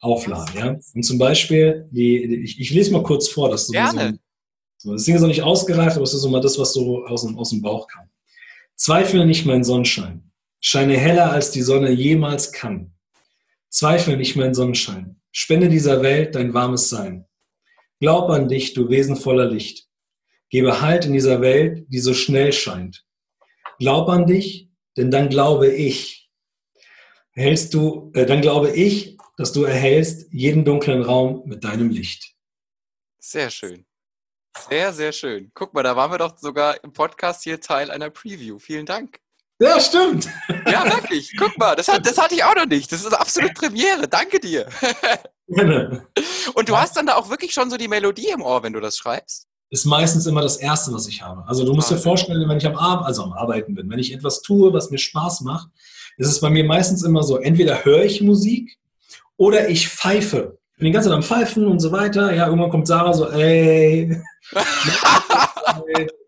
[0.00, 0.56] Aufladen.
[0.56, 0.78] Ja?
[0.94, 4.18] Und zum Beispiel, die, die ich, ich, lese mal kurz vor, dass du Gerne.
[4.78, 7.04] So, das Ding ist noch nicht ausgereift, aber es ist so mal das, was so
[7.04, 8.08] aus dem, aus dem Bauch kam.
[8.76, 10.30] Zweifle nicht mein Sonnenschein.
[10.60, 12.92] Scheine heller, als die Sonne jemals kann.
[13.68, 15.20] Zweifle nicht mein Sonnenschein.
[15.32, 17.26] Spende dieser Welt dein warmes Sein.
[18.00, 19.86] Glaub an dich, du Wesen voller Licht.
[20.48, 23.04] Gebe Halt in dieser Welt, die so schnell scheint.
[23.78, 26.30] Glaub an dich, denn dann glaube ich.
[27.32, 32.34] Hältst du, äh, dann glaube ich, dass du erhältst jeden dunklen Raum mit deinem Licht.
[33.20, 33.86] Sehr schön.
[34.68, 35.50] Sehr, sehr schön.
[35.54, 38.58] Guck mal, da waren wir doch sogar im Podcast hier Teil einer Preview.
[38.58, 39.18] Vielen Dank.
[39.58, 40.28] Ja, stimmt.
[40.66, 41.32] Ja, wirklich.
[41.38, 42.92] Guck mal, das, hat, das hatte ich auch noch nicht.
[42.92, 44.08] Das ist absolut Premiere.
[44.08, 44.68] Danke dir.
[46.54, 48.80] Und du hast dann da auch wirklich schon so die Melodie im Ohr, wenn du
[48.80, 49.46] das schreibst?
[49.70, 51.44] ist meistens immer das Erste, was ich habe.
[51.46, 54.12] Also du musst dir vorstellen, wenn ich am, Ar also am Arbeiten bin, wenn ich
[54.12, 55.68] etwas tue, was mir Spaß macht,
[56.16, 58.79] ist es bei mir meistens immer so, entweder höre ich Musik
[59.40, 60.58] oder ich pfeife.
[60.74, 62.34] Ich bin die ganze Zeit am Pfeifen und so weiter.
[62.34, 64.14] Ja, irgendwann kommt Sarah so, ey,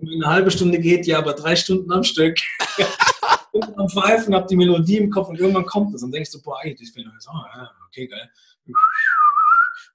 [0.01, 2.39] eine halbe Stunde geht ja, aber drei Stunden am Stück.
[3.53, 6.41] und am Pfeifen, habe die Melodie im Kopf und irgendwann kommt es und denkst du,
[6.41, 8.31] boah, eigentlich, ich bin so, oh, okay, geil.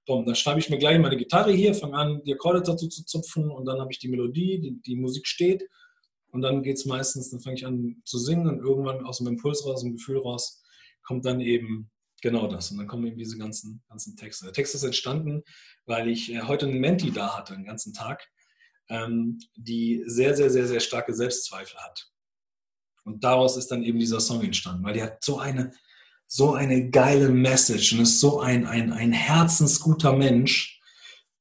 [0.06, 3.04] Boom, dann schreibe ich mir gleich meine Gitarre hier, fange an, die Akkorde dazu zu
[3.04, 5.68] zupfen und dann habe ich die Melodie, die, die Musik steht
[6.32, 9.26] und dann geht es meistens, dann fange ich an zu singen und irgendwann aus dem
[9.26, 10.62] Impuls raus, aus dem Gefühl raus,
[11.02, 11.90] kommt dann eben
[12.22, 14.46] genau das und dann kommen eben diese ganzen, ganzen Texte.
[14.46, 15.44] Der Text ist entstanden,
[15.86, 18.28] weil ich äh, heute einen Menti da hatte, den ganzen Tag,
[18.90, 22.12] ähm, die sehr, sehr, sehr, sehr starke Selbstzweifel hat.
[23.04, 25.72] Und daraus ist dann eben dieser Song entstanden, weil die hat so eine
[26.28, 30.77] so eine geile Message und ist so ein, ein, ein herzensguter Mensch,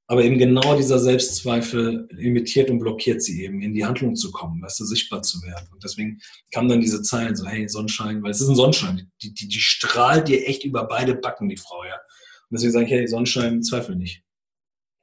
[0.08, 4.62] aber eben genau dieser Selbstzweifel limitiert und blockiert sie eben, in die Handlung zu kommen,
[4.62, 5.66] weißt du, sichtbar zu werden.
[5.72, 6.20] Und deswegen
[6.52, 9.60] kam dann diese Zeilen so, hey, Sonnenschein, weil es ist ein Sonnenschein, die, die, die
[9.60, 11.94] strahlt dir echt über beide Backen, die Frau, ja.
[11.94, 14.22] Und deswegen sage ich, hey, Sonnenschein, zweifel nicht.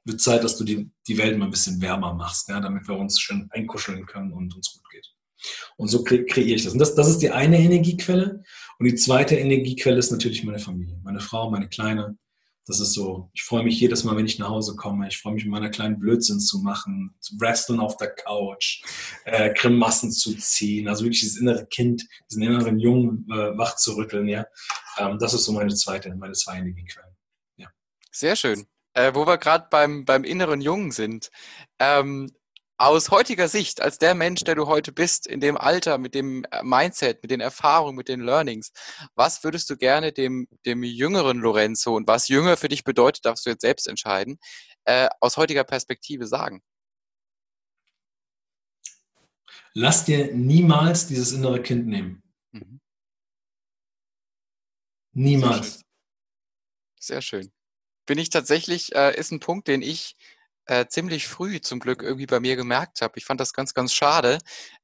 [0.06, 2.96] Wird Zeit, dass du die, die Welt mal ein bisschen wärmer machst, ja, damit wir
[2.96, 5.06] uns schön einkuscheln können und uns gut geht.
[5.76, 6.72] Und so kre kreiere ich das.
[6.72, 8.42] Und das, das ist die eine Energiequelle.
[8.78, 12.16] Und die zweite Energiequelle ist natürlich meine Familie, meine Frau, meine Kleine.
[12.66, 15.06] Das ist so, ich freue mich jedes Mal, wenn ich nach Hause komme.
[15.08, 18.82] Ich freue mich, mit meiner kleinen Blödsinn zu machen, zu wresteln auf der Couch,
[19.26, 23.96] äh, Grimassen zu ziehen, also wirklich dieses innere Kind, diesen inneren Jungen äh, wach zu
[23.96, 24.46] rütteln, ja.
[24.96, 27.14] Ähm, das ist so meine zweite, meine zwei Energiequellen.
[27.56, 27.68] Ja.
[28.10, 28.66] Sehr schön.
[28.94, 31.30] Äh, wo wir gerade beim, beim inneren Jungen sind.
[31.78, 32.30] Ähm,
[32.76, 36.44] aus heutiger Sicht, als der Mensch, der du heute bist, in dem Alter, mit dem
[36.50, 38.72] äh, Mindset, mit den Erfahrungen, mit den Learnings,
[39.14, 43.46] was würdest du gerne dem, dem jüngeren Lorenzo und was jünger für dich bedeutet, darfst
[43.46, 44.38] du jetzt selbst entscheiden,
[44.84, 46.62] äh, aus heutiger Perspektive sagen?
[49.72, 52.22] Lass dir niemals dieses innere Kind nehmen.
[52.52, 52.80] Mhm.
[55.12, 55.66] Niemals.
[55.66, 55.84] Sehr schön.
[57.00, 57.52] Sehr schön.
[58.06, 60.16] Bin ich tatsächlich, äh, ist ein Punkt, den ich
[60.66, 63.18] äh, ziemlich früh zum Glück irgendwie bei mir gemerkt habe.
[63.18, 64.38] Ich fand das ganz, ganz schade,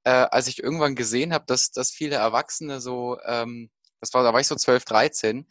[0.04, 3.70] äh, als ich irgendwann gesehen habe, dass, dass viele Erwachsene so, ähm,
[4.00, 5.46] das war, da war ich so 12, 13,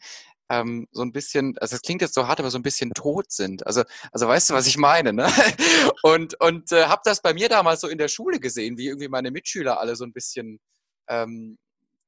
[0.50, 3.30] ähm, so ein bisschen, also es klingt jetzt so hart, aber so ein bisschen tot
[3.30, 3.66] sind.
[3.66, 5.28] Also, also weißt du, was ich meine, ne?
[6.02, 9.08] Und, und äh, habe das bei mir damals so in der Schule gesehen, wie irgendwie
[9.08, 10.58] meine Mitschüler alle so ein bisschen
[11.08, 11.58] ähm,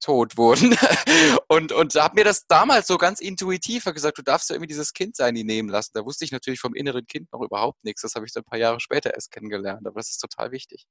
[0.02, 0.76] tot wurden.
[1.48, 4.94] Und, und habe mir das damals so ganz intuitiv gesagt, du darfst ja irgendwie dieses
[4.94, 5.90] Kind sein, die nehmen lassen.
[5.94, 8.02] Da wusste ich natürlich vom inneren Kind noch überhaupt nichts.
[8.02, 9.86] Das habe ich dann ein paar Jahre später erst kennengelernt.
[9.86, 10.86] Aber das ist total wichtig.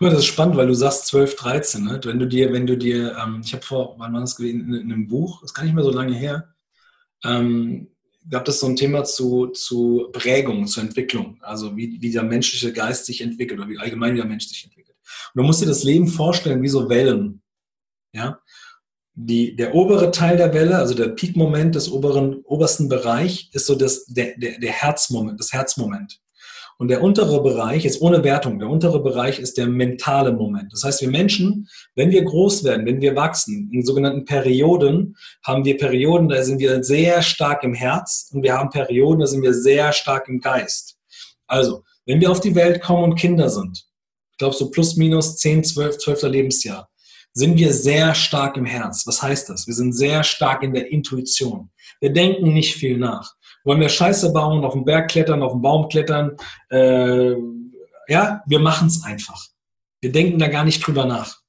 [0.00, 1.84] Mal, das ist spannend, weil du sagst 12, 13.
[1.84, 2.00] Ne?
[2.02, 4.74] Wenn du dir, wenn du dir, ähm, ich habe vor, wann war das gewesen, in,
[4.74, 6.52] in, einem Buch, das ist gar nicht mehr so lange her,
[7.24, 7.88] ähm,
[8.28, 11.38] gab es so ein Thema zu, zu Prägung, zur Entwicklung.
[11.42, 14.96] Also wie, wie der menschliche Geist sich entwickelt oder wie allgemein der Mensch sich entwickelt.
[15.34, 17.41] Und du musst dir das Leben vorstellen wie so Wellen.
[18.12, 18.38] Ja?
[19.14, 23.74] die, der obere Teil der Welle, also der Peak-Moment des oberen, obersten Bereich, ist so
[23.74, 26.18] das, der, der, der Herzmoment, das Herzmoment.
[26.78, 28.58] Und der untere Bereich ist ohne Wertung.
[28.58, 30.72] Der untere Bereich ist der mentale Moment.
[30.72, 35.64] Das heißt, wir Menschen, wenn wir groß werden, wenn wir wachsen, in sogenannten Perioden, haben
[35.64, 39.42] wir Perioden, da sind wir sehr stark im Herz und wir haben Perioden, da sind
[39.42, 40.96] wir sehr stark im Geist.
[41.46, 43.84] Also, wenn wir auf die Welt kommen und Kinder sind,
[44.32, 46.22] ich glaube so plus minus 10, 12, 12.
[46.22, 46.88] Lebensjahr,
[47.34, 49.06] sind wir sehr stark im Herz.
[49.06, 49.66] Was heißt das?
[49.66, 51.70] Wir sind sehr stark in der Intuition.
[52.00, 53.34] Wir denken nicht viel nach.
[53.64, 56.36] Wollen wir Scheiße bauen, auf den Berg klettern, auf den Baum klettern?
[56.70, 57.34] Äh,
[58.08, 59.46] ja, wir machen es einfach.
[60.00, 61.42] Wir denken da gar nicht drüber nach.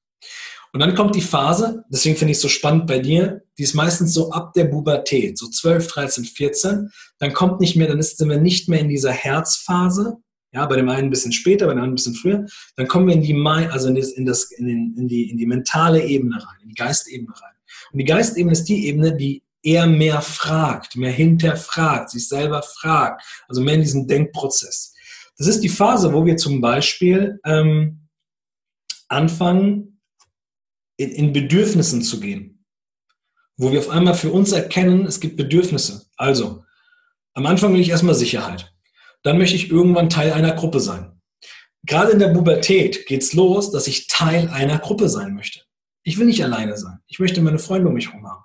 [0.73, 3.75] Und dann kommt die Phase, deswegen finde ich es so spannend bei dir, die ist
[3.75, 6.89] meistens so ab der Pubertät, so 12, 13, 14.
[7.19, 10.17] Dann kommt nicht mehr, dann sind wir nicht mehr in dieser Herzphase,
[10.53, 12.45] ja, bei dem einen ein bisschen später, bei dem anderen ein bisschen früher.
[12.75, 13.35] Dann kommen wir in die,
[13.69, 16.69] also in, das, in, das, in, den, in, die, in die mentale Ebene rein, in
[16.69, 17.55] die Geistebene rein.
[17.91, 23.23] Und die Geistebene ist die Ebene, die eher mehr fragt, mehr hinterfragt, sich selber fragt,
[23.47, 24.93] also mehr in diesem Denkprozess.
[25.37, 28.07] Das ist die Phase, wo wir zum Beispiel ähm,
[29.07, 29.99] anfangen,
[30.97, 32.63] in, in Bedürfnissen zu gehen.
[33.57, 36.05] Wo wir auf einmal für uns erkennen, es gibt Bedürfnisse.
[36.17, 36.63] Also,
[37.33, 38.73] am Anfang will ich erstmal Sicherheit
[39.23, 41.19] dann möchte ich irgendwann Teil einer Gruppe sein.
[41.85, 45.61] Gerade in der Pubertät geht's los, dass ich Teil einer Gruppe sein möchte.
[46.03, 46.99] Ich will nicht alleine sein.
[47.07, 48.43] Ich möchte meine Freunde um mich herum haben.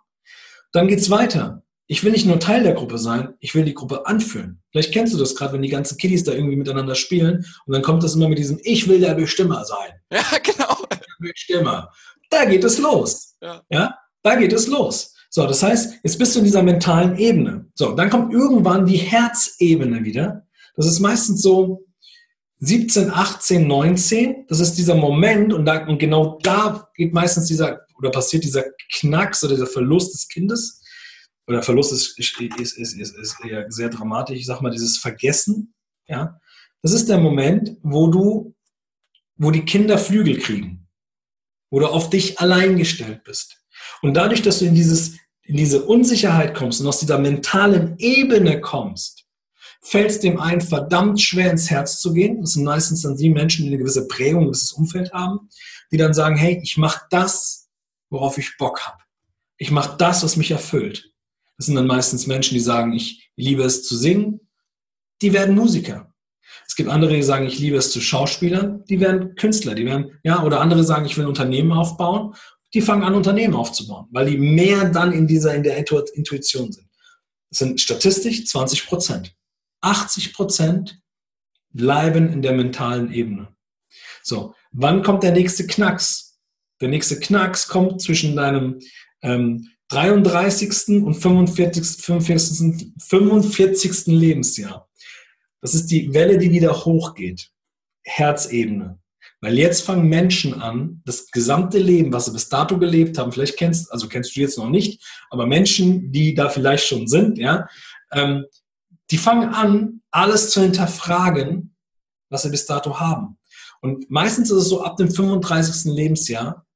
[0.72, 1.62] Dann geht's weiter.
[1.91, 4.62] Ich will nicht nur Teil der Gruppe sein, ich will die Gruppe anführen.
[4.70, 7.81] Vielleicht kennst du das gerade, wenn die ganzen Kiddies da irgendwie miteinander spielen und dann
[7.81, 9.93] kommt das immer mit diesem Ich will der Bestimmer sein.
[10.12, 10.76] Ja, genau.
[10.91, 11.91] Der Bestimmer.
[12.29, 13.37] Da geht es los.
[13.41, 13.62] Ja.
[13.70, 15.14] ja, da geht es los.
[15.31, 17.66] So, das heißt, jetzt bist du in dieser mentalen Ebene.
[17.74, 20.47] So, dann kommt irgendwann die Herzebene wieder.
[20.79, 21.85] Das ist meistens so
[22.61, 24.47] 17, 18, 19.
[24.47, 28.64] Das ist dieser Moment und, da, und genau da geht meistens dieser oder passiert dieser
[28.93, 30.81] Knacks oder dieser Verlust des Kindes.
[31.49, 34.39] Oder Verlust ist, ist, ist, ist, ist eher sehr dramatisch.
[34.39, 35.74] Ich sag mal, dieses Vergessen.
[36.07, 36.39] Ja,
[36.83, 38.55] das ist der Moment, wo du,
[39.35, 40.87] wo die Kinder Flügel kriegen,
[41.70, 43.64] wo du auf dich allein gestellt bist.
[44.01, 48.61] Und dadurch, dass du in dieses, in diese Unsicherheit kommst und aus dieser mentalen Ebene
[48.61, 49.18] kommst,
[49.81, 52.41] fällt es dem einen verdammt schwer ins Herz zu gehen.
[52.41, 55.49] Das sind meistens dann die Menschen, die eine gewisse Prägung, ein gewisses Umfeld haben,
[55.91, 57.68] die dann sagen, hey, ich mache das,
[58.11, 58.99] worauf ich Bock habe.
[59.57, 61.12] Ich mache das, was mich erfüllt.
[61.57, 64.41] Das sind dann meistens Menschen, die sagen, ich liebe es zu singen.
[65.22, 66.12] Die werden Musiker.
[66.66, 68.85] Es gibt andere, die sagen, ich liebe es zu Schauspielern.
[68.85, 69.74] Die werden Künstler.
[69.74, 72.35] Die werden, ja, oder andere sagen, ich will ein Unternehmen aufbauen.
[72.74, 76.87] Die fangen an, Unternehmen aufzubauen, weil die mehr dann in dieser, in der Intuition sind.
[77.51, 79.35] Das sind statistisch 20 Prozent.
[79.81, 81.01] 80 Prozent
[81.70, 83.49] bleiben in der mentalen Ebene.
[84.22, 86.39] So, wann kommt der nächste Knacks?
[86.81, 88.81] Der nächste Knacks kommt zwischen deinem
[89.22, 91.03] ähm, 33.
[91.03, 92.05] und 45.
[92.05, 92.93] 45.
[92.99, 94.07] 45.
[94.07, 94.89] Lebensjahr.
[95.61, 97.51] Das ist die Welle, die wieder hochgeht.
[98.03, 98.99] Herzebene.
[99.41, 103.57] Weil jetzt fangen Menschen an, das gesamte Leben, was sie bis dato gelebt haben, vielleicht
[103.57, 107.68] kennst, also kennst du jetzt noch nicht, aber Menschen, die da vielleicht schon sind, ja,
[108.12, 108.45] ähm,
[109.11, 111.75] die fangen an, alles zu hinterfragen,
[112.31, 113.39] was sie bis dato haben.
[113.81, 115.93] Und meistens ist es so, ab dem 35.
[115.93, 116.67] Lebensjahr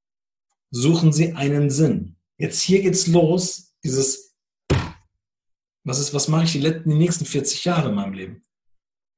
[0.70, 2.16] suchen sie einen Sinn.
[2.38, 4.34] Jetzt hier geht's los, dieses,
[5.84, 8.44] was ist, was mache ich die, letzten, die nächsten 40 Jahre in meinem Leben?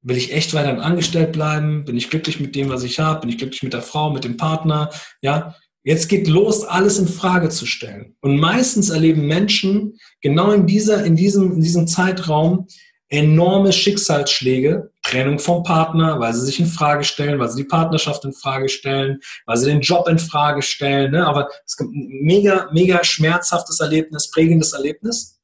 [0.02, 1.84] Will ich echt weiterhin angestellt bleiben?
[1.84, 3.20] Bin ich glücklich mit dem, was ich habe?
[3.20, 4.90] Bin ich glücklich mit der Frau, mit dem Partner?
[5.22, 5.54] Ja,
[5.86, 8.16] Jetzt geht los, alles in Frage zu stellen.
[8.22, 12.66] Und meistens erleben Menschen genau in dieser, in diesem, in diesem Zeitraum
[13.14, 18.24] enorme Schicksalsschläge, Trennung vom Partner, weil sie sich in Frage stellen, weil sie die Partnerschaft
[18.24, 21.12] in Frage stellen, weil sie den Job in Frage stellen.
[21.12, 21.26] Ne?
[21.26, 25.38] Aber es gibt ein mega, mega schmerzhaftes Erlebnis, prägendes Erlebnis.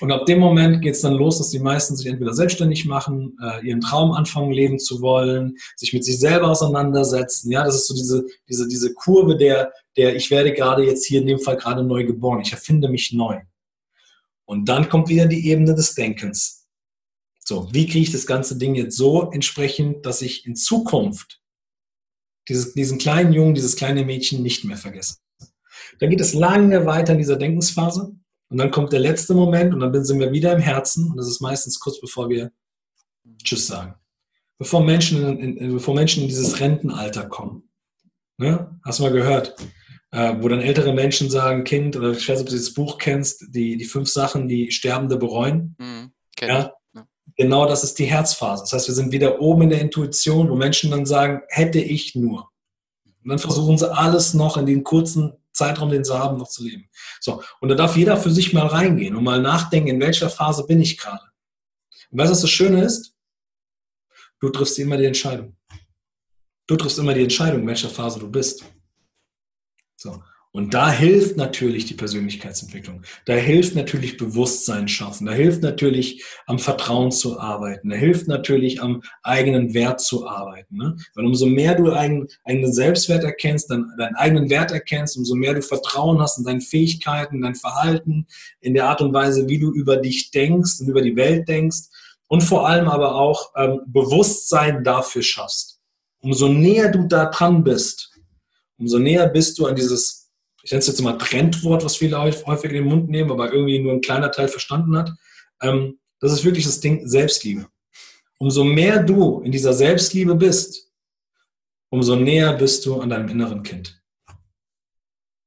[0.00, 3.36] Und ab dem Moment geht es dann los, dass die meisten sich entweder selbstständig machen,
[3.42, 7.50] äh, ihren Traum anfangen leben zu wollen, sich mit sich selber auseinandersetzen.
[7.50, 11.20] Ja, das ist so diese, diese, diese Kurve der, der ich werde gerade jetzt hier
[11.20, 12.40] in dem Fall gerade neu geboren.
[12.40, 13.40] Ich erfinde mich neu.
[14.46, 16.66] Und dann kommt wieder die Ebene des Denkens.
[17.44, 21.40] So, wie kriege ich das ganze Ding jetzt so entsprechend, dass ich in Zukunft
[22.48, 25.16] dieses, diesen kleinen Jungen, dieses kleine Mädchen nicht mehr vergesse?
[26.00, 28.16] Dann geht es lange weiter in dieser Denkensphase
[28.48, 31.28] und dann kommt der letzte Moment und dann sind wir wieder im Herzen und das
[31.28, 32.52] ist meistens kurz bevor wir
[33.42, 33.94] Tschüss sagen.
[34.58, 37.68] Bevor Menschen in, in, bevor Menschen in dieses Rentenalter kommen.
[38.38, 38.78] Ne?
[38.84, 39.56] Hast du mal gehört?
[40.16, 42.96] Äh, wo dann ältere Menschen sagen, Kind, oder ich weiß nicht, ob du das Buch
[42.96, 45.76] kennst, die, die fünf Sachen, die Sterbende bereuen.
[45.78, 46.10] Mhm,
[46.40, 46.72] ja?
[46.94, 47.06] ja?
[47.36, 48.62] Genau das ist die Herzphase.
[48.62, 52.14] Das heißt, wir sind wieder oben in der Intuition, wo Menschen dann sagen, hätte ich
[52.14, 52.48] nur.
[53.04, 56.64] Und dann versuchen sie alles noch in den kurzen Zeitraum, den sie haben, noch zu
[56.64, 56.88] leben.
[57.20, 60.64] So, und da darf jeder für sich mal reingehen und mal nachdenken, in welcher Phase
[60.64, 61.24] bin ich gerade.
[62.10, 63.14] Und weißt du, was das Schöne ist?
[64.40, 65.58] Du triffst immer die Entscheidung.
[66.66, 68.64] Du triffst immer die Entscheidung, in welcher Phase du bist.
[69.96, 70.22] So.
[70.56, 73.02] Und da hilft natürlich die Persönlichkeitsentwicklung.
[73.26, 75.26] Da hilft natürlich Bewusstsein schaffen.
[75.26, 77.90] Da hilft natürlich am Vertrauen zu arbeiten.
[77.90, 80.78] Da hilft natürlich am eigenen Wert zu arbeiten.
[80.78, 80.96] Ne?
[81.14, 85.52] Weil umso mehr du einen eigenen Selbstwert erkennst, dann deinen eigenen Wert erkennst, umso mehr
[85.52, 88.26] du Vertrauen hast in deine Fähigkeiten, dein Verhalten,
[88.62, 91.90] in der Art und Weise, wie du über dich denkst und über die Welt denkst
[92.28, 95.80] und vor allem aber auch ähm, Bewusstsein dafür schaffst.
[96.22, 98.15] Umso näher du da dran bist,
[98.78, 100.26] umso näher bist du an dieses
[100.66, 103.78] ich nenne es jetzt mal Trendwort, was viele häufig in den Mund nehmen, aber irgendwie
[103.78, 105.12] nur ein kleiner Teil verstanden hat.
[105.62, 107.68] Ähm, das ist wirklich das Ding Selbstliebe.
[108.38, 110.90] Umso mehr du in dieser Selbstliebe bist,
[111.88, 114.02] umso näher bist du an deinem inneren Kind.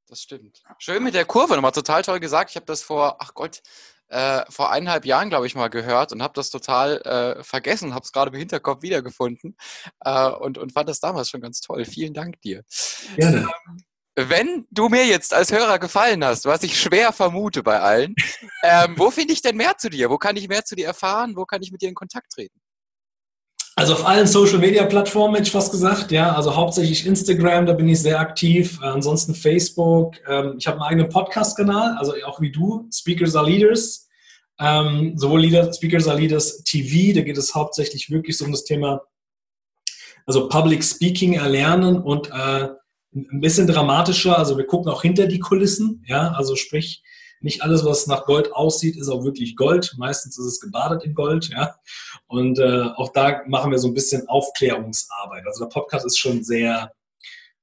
[0.08, 0.64] Das stimmt.
[0.78, 2.52] Schön mit der Kurve nochmal, total toll gesagt.
[2.52, 3.62] Ich habe das vor, ach Gott,
[4.10, 8.04] äh, vor eineinhalb Jahren, glaube ich, mal gehört und habe das total äh, vergessen, habe
[8.04, 9.56] es gerade im Hinterkopf wiedergefunden
[10.04, 11.86] äh, und, und fand das damals schon ganz toll.
[11.86, 12.64] Vielen Dank dir.
[13.16, 13.38] Gerne.
[13.38, 13.84] Ähm,
[14.16, 18.16] wenn du mir jetzt als Hörer gefallen hast, was ich schwer vermute bei allen,
[18.64, 20.10] ähm, wo finde ich denn mehr zu dir?
[20.10, 21.36] Wo kann ich mehr zu dir erfahren?
[21.38, 22.59] Wo kann ich mit dir in Kontakt treten?
[23.80, 27.72] Also auf allen Social Media Plattformen hätte ich fast gesagt, ja, also hauptsächlich Instagram, da
[27.72, 30.16] bin ich sehr aktiv, äh, ansonsten Facebook.
[30.28, 34.10] Ähm, ich habe einen eigenen Podcast-Kanal, also auch wie du, Speakers are Leaders.
[34.60, 38.66] Ähm, sowohl Leader, Speakers are Leaders TV, da geht es hauptsächlich wirklich so um das
[38.66, 39.02] Thema,
[40.26, 42.68] also Public Speaking erlernen und äh,
[43.14, 44.38] ein bisschen dramatischer.
[44.38, 46.04] Also wir gucken auch hinter die Kulissen.
[46.06, 47.02] Ja, also sprich,
[47.42, 49.96] nicht alles, was nach Gold aussieht, ist auch wirklich Gold.
[49.98, 51.50] Meistens ist es gebadet in Gold.
[51.50, 51.76] Ja,
[52.28, 55.46] und äh, auch da machen wir so ein bisschen Aufklärungsarbeit.
[55.46, 56.92] Also der Podcast ist schon sehr,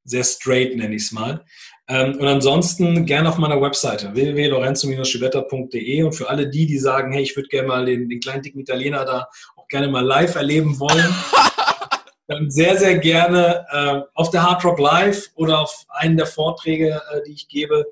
[0.04, 1.44] sehr straight, nenne ich es mal.
[1.88, 7.22] Ähm, und ansonsten gerne auf meiner Webseite www.lorenzo-schivetta.de und für alle die, die sagen, hey,
[7.22, 10.80] ich würde gerne mal den, den kleinen dicken Italiener da auch gerne mal live erleben
[10.80, 11.14] wollen.
[12.28, 17.00] dann sehr, sehr gerne äh, auf der Hard Rock Live oder auf einen der Vorträge,
[17.12, 17.86] äh, die ich gebe.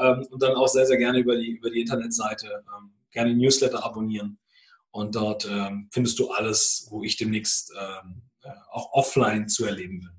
[0.00, 3.84] Ähm, und dann auch sehr, sehr gerne über die, über die Internetseite ähm, gerne Newsletter
[3.84, 4.38] abonnieren.
[4.90, 10.00] Und dort ähm, findest du alles, wo ich demnächst ähm, äh, auch offline zu erleben
[10.00, 10.10] bin.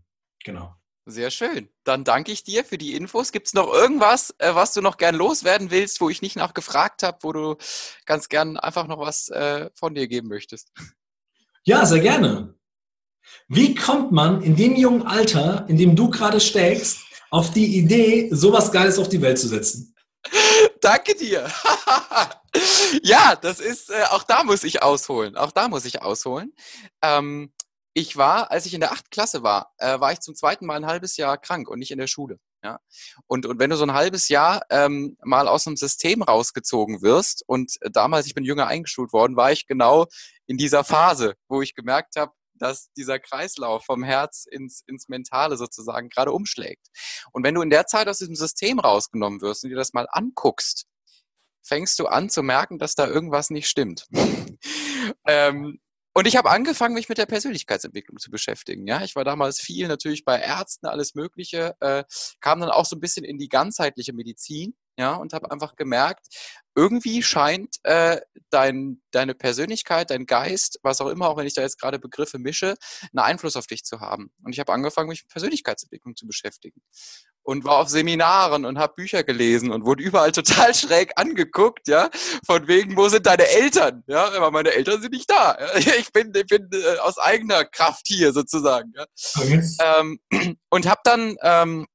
[0.43, 0.75] Genau.
[1.05, 1.67] Sehr schön.
[1.83, 3.31] Dann danke ich dir für die Infos.
[3.31, 7.03] Gibt es noch irgendwas, äh, was du noch gern loswerden willst, wo ich nicht nachgefragt
[7.03, 7.55] habe, wo du
[8.05, 10.71] ganz gern einfach noch was äh, von dir geben möchtest?
[11.63, 12.55] Ja, sehr gerne.
[13.47, 16.99] Wie kommt man in dem jungen Alter, in dem du gerade steckst,
[17.31, 19.95] auf die Idee, sowas Geiles auf die Welt zu setzen?
[20.81, 21.49] Danke dir.
[23.03, 25.35] ja, das ist, äh, auch da muss ich ausholen.
[25.35, 26.53] Auch da muss ich ausholen.
[27.01, 27.51] Ähm,
[27.93, 30.75] ich war, als ich in der achten Klasse war, äh, war ich zum zweiten Mal
[30.75, 32.37] ein halbes Jahr krank und nicht in der Schule.
[32.63, 32.79] Ja?
[33.27, 37.43] Und, und wenn du so ein halbes Jahr ähm, mal aus einem System rausgezogen wirst
[37.47, 40.07] und damals, ich bin jünger eingeschult worden, war ich genau
[40.47, 45.57] in dieser Phase, wo ich gemerkt habe, dass dieser Kreislauf vom Herz ins, ins Mentale
[45.57, 46.87] sozusagen gerade umschlägt.
[47.31, 50.07] Und wenn du in der Zeit aus diesem System rausgenommen wirst und dir das mal
[50.11, 50.85] anguckst,
[51.63, 54.07] fängst du an zu merken, dass da irgendwas nicht stimmt.
[55.27, 55.79] ähm,
[56.13, 58.85] und ich habe angefangen, mich mit der Persönlichkeitsentwicklung zu beschäftigen.
[58.85, 62.03] Ja, ich war damals viel natürlich bei Ärzten, alles Mögliche, äh,
[62.41, 66.27] kam dann auch so ein bisschen in die ganzheitliche Medizin ja, und habe einfach gemerkt,
[66.75, 68.21] irgendwie scheint äh,
[68.51, 72.37] dein, deine Persönlichkeit, dein Geist, was auch immer, auch wenn ich da jetzt gerade Begriffe
[72.37, 72.75] mische,
[73.11, 74.31] einen Einfluss auf dich zu haben.
[74.43, 76.81] Und ich habe angefangen, mich mit Persönlichkeitsentwicklung zu beschäftigen.
[77.41, 82.11] Und war auf Seminaren und habe Bücher gelesen und wurde überall total schräg angeguckt, ja,
[82.45, 84.03] von wegen, wo sind deine Eltern?
[84.05, 85.57] Ja, aber meine Eltern sind nicht da.
[85.77, 88.93] Ich bin, ich bin äh, aus eigener Kraft hier sozusagen.
[88.95, 89.05] Ja.
[89.35, 89.63] Okay.
[89.83, 90.19] Ähm,
[90.69, 91.87] und habe dann ähm,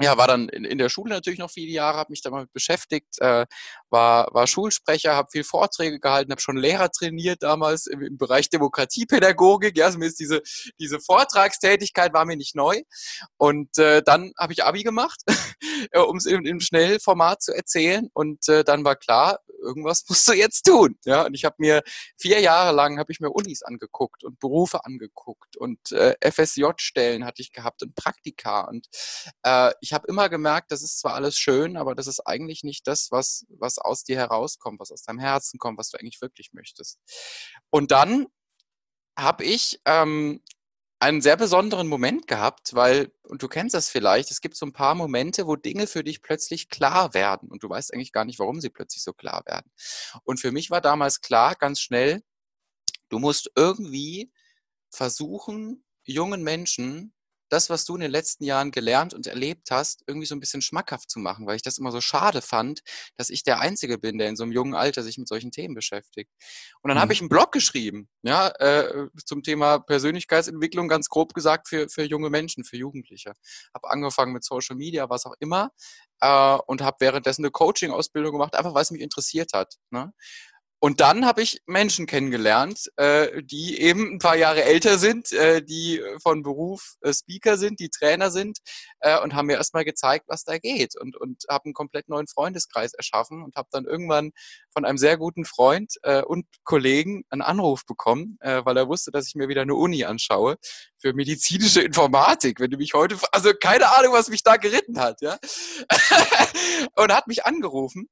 [0.00, 3.20] ja, war dann in, in, der Schule natürlich noch viele Jahre, habe mich damit beschäftigt,
[3.20, 3.46] äh,
[3.90, 8.50] war, war Schulsprecher, habe viel Vorträge gehalten, habe schon Lehrer trainiert damals im, im, Bereich
[8.50, 9.76] Demokratiepädagogik.
[9.76, 10.42] Ja, also mir ist diese,
[10.78, 12.82] diese Vortragstätigkeit war mir nicht neu.
[13.36, 15.20] Und äh, dann habe ich Abi gemacht,
[16.08, 18.08] um es im, im Schnellformat zu erzählen.
[18.12, 20.96] Und äh, dann war klar, irgendwas musst du jetzt tun.
[21.04, 21.82] Ja, und ich habe mir
[22.18, 27.42] vier Jahre lang habe ich mir Unis angeguckt und Berufe angeguckt und äh, FSJ-Stellen hatte
[27.42, 28.62] ich gehabt und Praktika.
[28.62, 28.86] Und
[29.42, 32.86] äh, ich habe immer gemerkt, das ist zwar alles schön, aber das ist eigentlich nicht
[32.86, 36.52] das, was, was aus dir herauskommt, was aus deinem Herzen kommt, was du eigentlich wirklich
[36.52, 36.98] möchtest.
[37.70, 38.26] Und dann
[39.18, 40.42] habe ich ähm,
[41.00, 44.72] einen sehr besonderen Moment gehabt, weil, und du kennst das vielleicht, es gibt so ein
[44.72, 48.38] paar Momente, wo Dinge für dich plötzlich klar werden und du weißt eigentlich gar nicht,
[48.38, 49.70] warum sie plötzlich so klar werden.
[50.24, 52.22] Und für mich war damals klar, ganz schnell,
[53.08, 54.30] du musst irgendwie
[54.90, 57.14] versuchen, jungen Menschen
[57.50, 60.62] das, was du in den letzten Jahren gelernt und erlebt hast, irgendwie so ein bisschen
[60.62, 62.80] schmackhaft zu machen, weil ich das immer so schade fand,
[63.16, 65.74] dass ich der Einzige bin, der in so einem jungen Alter sich mit solchen Themen
[65.74, 66.30] beschäftigt.
[66.80, 67.02] Und dann mhm.
[67.02, 72.04] habe ich einen Blog geschrieben, ja, äh, zum Thema Persönlichkeitsentwicklung, ganz grob gesagt, für, für
[72.04, 73.32] junge Menschen, für Jugendliche.
[73.74, 75.70] Habe angefangen mit Social Media, was auch immer,
[76.20, 79.74] äh, und habe währenddessen eine Coaching-Ausbildung gemacht, einfach weil es mich interessiert hat.
[79.90, 80.12] Ne?
[80.82, 85.62] Und dann habe ich Menschen kennengelernt, äh, die eben ein paar Jahre älter sind, äh,
[85.62, 88.60] die von Beruf äh, Speaker sind, die Trainer sind
[89.00, 92.26] äh, und haben mir erstmal gezeigt, was da geht und, und habe einen komplett neuen
[92.26, 94.30] Freundeskreis erschaffen und habe dann irgendwann
[94.72, 99.10] von einem sehr guten Freund äh, und Kollegen einen Anruf bekommen, äh, weil er wusste,
[99.10, 100.56] dass ich mir wieder eine Uni anschaue
[100.96, 102.58] für medizinische Informatik.
[102.58, 105.36] Wenn du mich heute, also keine Ahnung, was mich da geritten hat, ja,
[106.96, 108.08] und hat mich angerufen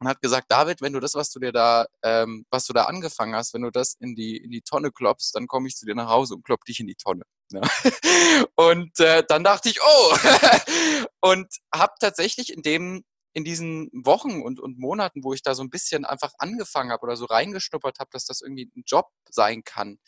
[0.00, 2.84] und hat gesagt, David, wenn du das, was du dir da, ähm, was du da
[2.84, 5.86] angefangen hast, wenn du das in die, in die Tonne kloppst, dann komme ich zu
[5.86, 7.22] dir nach Hause und klopp dich in die Tonne.
[7.50, 7.62] Ja.
[8.56, 10.16] Und äh, dann dachte ich, oh,
[11.22, 15.62] und habe tatsächlich in dem in diesen Wochen und, und Monaten, wo ich da so
[15.62, 19.62] ein bisschen einfach angefangen habe oder so reingeschnuppert habe, dass das irgendwie ein Job sein
[19.64, 19.98] kann,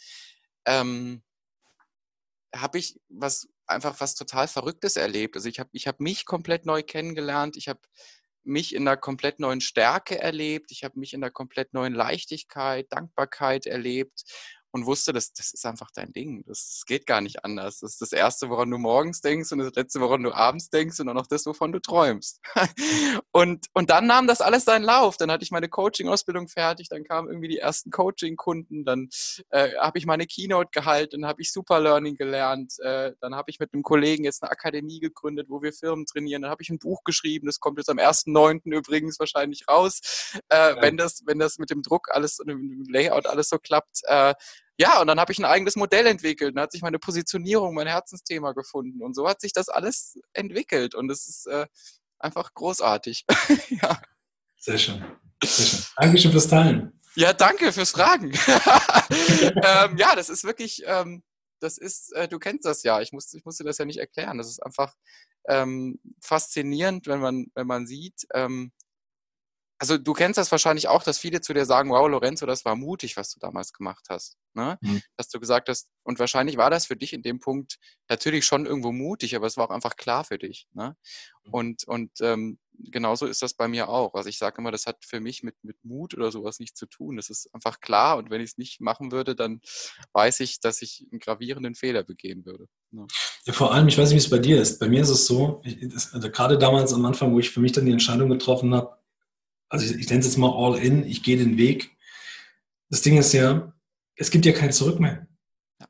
[0.67, 1.23] ähm,
[2.55, 5.37] habe ich was einfach was total Verrücktes erlebt.
[5.37, 7.57] Also ich habe ich hab mich komplett neu kennengelernt.
[7.57, 7.81] Ich habe
[8.45, 10.71] mich in einer komplett neuen Stärke erlebt.
[10.73, 14.25] Ich habe mich in einer komplett neuen Leichtigkeit, Dankbarkeit erlebt
[14.73, 16.45] und wusste, das, das ist einfach dein Ding.
[16.47, 17.81] Das, geht gar nicht anders.
[17.81, 20.99] Das ist das Erste, woran du morgens denkst und das Letzte, woran du abends denkst
[21.01, 22.41] und auch noch das, wovon du träumst.
[23.33, 25.17] und, und dann nahm das alles seinen Lauf.
[25.17, 29.09] Dann hatte ich meine Coaching-Ausbildung fertig, dann kamen irgendwie die ersten Coaching-Kunden, dann
[29.51, 33.51] äh, habe ich meine Keynote gehalten, dann habe ich Super Learning gelernt, äh, dann habe
[33.51, 36.71] ich mit einem Kollegen jetzt eine Akademie gegründet, wo wir Firmen trainieren, dann habe ich
[36.71, 38.63] ein Buch geschrieben, das kommt jetzt am 1.9.
[38.65, 40.01] übrigens wahrscheinlich raus,
[40.49, 40.83] äh, ja.
[40.83, 44.01] wenn, das, wenn das mit dem Druck alles und dem Layout alles so klappt.
[44.05, 44.35] Äh,
[44.81, 46.57] ja, und dann habe ich ein eigenes Modell entwickelt.
[46.57, 49.03] Dann hat sich meine Positionierung, mein Herzensthema gefunden.
[49.03, 50.95] Und so hat sich das alles entwickelt.
[50.95, 51.67] Und es ist äh,
[52.19, 53.27] einfach großartig.
[53.83, 54.01] ja.
[54.57, 55.05] Sehr schön.
[55.45, 55.85] Sehr schön.
[55.97, 56.99] Dankeschön fürs Teilen.
[57.15, 58.33] Ja, danke fürs Fragen.
[59.11, 61.23] ähm, ja, das ist wirklich, ähm,
[61.61, 63.03] das ist, äh, du kennst das ja.
[63.03, 64.39] Ich, muss, ich musste das ja nicht erklären.
[64.39, 64.95] Das ist einfach
[65.47, 68.73] ähm, faszinierend, wenn man, wenn man sieht, ähm,
[69.81, 72.77] also du kennst das wahrscheinlich auch, dass viele zu dir sagen, wow, Lorenzo, das war
[72.77, 74.37] mutig, was du damals gemacht hast.
[74.53, 74.77] Ne?
[74.83, 75.01] Mhm.
[75.17, 78.67] Dass du gesagt hast, und wahrscheinlich war das für dich in dem Punkt natürlich schon
[78.67, 80.67] irgendwo mutig, aber es war auch einfach klar für dich.
[80.75, 80.97] Ne?
[81.45, 81.53] Mhm.
[81.55, 84.13] Und, und ähm, genauso ist das bei mir auch.
[84.13, 86.85] Also ich sage immer, das hat für mich mit, mit Mut oder sowas nichts zu
[86.85, 87.17] tun.
[87.17, 89.63] Das ist einfach klar und wenn ich es nicht machen würde, dann
[90.13, 92.67] weiß ich, dass ich einen gravierenden Fehler begehen würde.
[92.91, 93.07] Ne?
[93.47, 94.79] Ja, vor allem, ich weiß nicht, wie es bei dir ist.
[94.79, 97.61] Bei mir ist es so, ich, das, also gerade damals am Anfang, wo ich für
[97.61, 99.00] mich dann die Entscheidung getroffen habe,
[99.71, 101.97] also ich, ich nenne es jetzt mal all in, ich gehe den Weg.
[102.91, 103.73] Das Ding ist ja,
[104.17, 105.27] es gibt ja kein Zurück mehr.
[105.81, 105.87] Ja.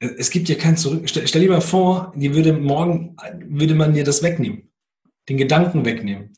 [0.00, 1.08] Es gibt ja kein Zurück.
[1.08, 3.16] Stell, stell, dir mal vor, die würde morgen,
[3.46, 4.72] würde man dir das wegnehmen.
[5.28, 6.34] Den Gedanken wegnehmen.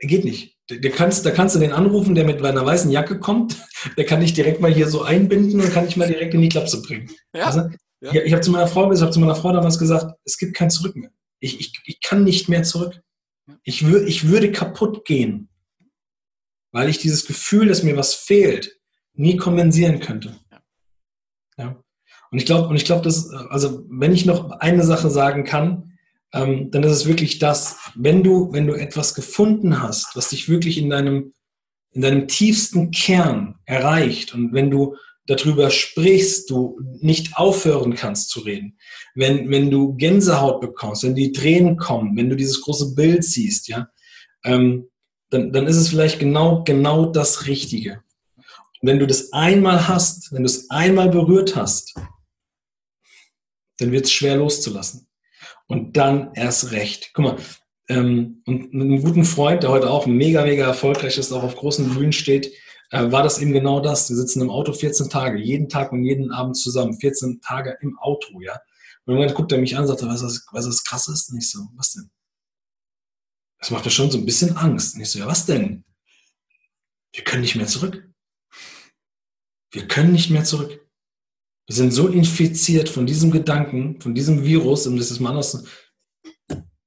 [0.00, 0.56] Geht nicht.
[0.66, 3.56] Da kannst, da kannst du den anrufen, der mit einer weißen Jacke kommt.
[3.96, 6.48] Der kann dich direkt mal hier so einbinden und kann dich mal direkt in die
[6.48, 7.10] Klapse bringen.
[7.34, 7.44] Ja.
[7.44, 7.60] Also,
[8.00, 8.12] ja.
[8.12, 10.70] Ich, ich habe zu meiner Frau gesagt, zu meiner Frau damals gesagt, es gibt kein
[10.70, 11.10] Zurück mehr.
[11.40, 13.00] Ich, ich, ich kann nicht mehr zurück.
[13.62, 15.48] Ich, wür ich würde kaputt gehen,
[16.72, 18.78] weil ich dieses Gefühl, dass mir was fehlt,
[19.14, 20.38] nie kompensieren könnte.
[21.56, 21.82] Ja.
[22.30, 25.98] Und ich glaube, und ich glaube, dass, also wenn ich noch eine Sache sagen kann,
[26.32, 30.48] ähm, dann ist es wirklich das, wenn du, wenn du etwas gefunden hast, was dich
[30.48, 31.32] wirklich in deinem,
[31.92, 34.96] in deinem tiefsten Kern erreicht und wenn du
[35.28, 38.78] darüber sprichst, du nicht aufhören kannst zu reden,
[39.14, 43.68] wenn, wenn du Gänsehaut bekommst, wenn die Tränen kommen, wenn du dieses große Bild siehst,
[43.68, 43.88] ja,
[44.44, 44.88] ähm,
[45.30, 48.02] dann, dann ist es vielleicht genau, genau das Richtige.
[48.36, 51.94] Und wenn du das einmal hast, wenn du es einmal berührt hast,
[53.76, 55.08] dann wird es schwer loszulassen.
[55.66, 57.10] Und dann erst recht.
[57.12, 57.36] Guck mal,
[57.90, 61.56] ähm, und mit einem guten Freund, der heute auch mega, mega erfolgreich ist, auch auf
[61.56, 62.50] großen Bühnen steht,
[62.90, 64.08] äh, war das eben genau das.
[64.08, 67.98] Wir sitzen im Auto 14 Tage, jeden Tag und jeden Abend zusammen, 14 Tage im
[67.98, 68.60] Auto, ja.
[69.04, 71.30] Und irgendwann guckt er mich an und sagt, was das, was das krass ist?
[71.30, 72.10] Und ich so, was denn?
[73.58, 74.94] Das macht mir schon so ein bisschen Angst.
[74.94, 75.84] Und ich so, ja, was denn?
[77.12, 78.08] Wir können nicht mehr zurück.
[79.70, 80.86] Wir können nicht mehr zurück.
[81.66, 85.64] Wir sind so infiziert von diesem Gedanken, von diesem Virus, um das ist mal anders.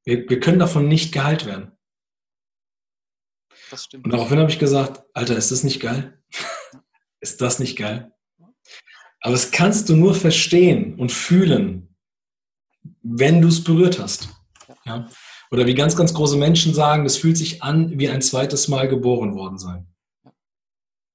[0.04, 1.72] Wir, wir können davon nicht geheilt werden.
[3.72, 4.06] Das stimmt.
[4.06, 6.22] Und daraufhin habe ich gesagt, Alter, ist das nicht geil?
[7.22, 8.12] ist das nicht geil?
[9.22, 11.96] Aber das kannst du nur verstehen und fühlen,
[13.02, 14.30] wenn du es berührt hast.
[14.86, 15.08] Ja?
[15.52, 18.88] Oder wie ganz, ganz große Menschen sagen, das fühlt sich an wie ein zweites Mal
[18.88, 19.88] geboren worden sein.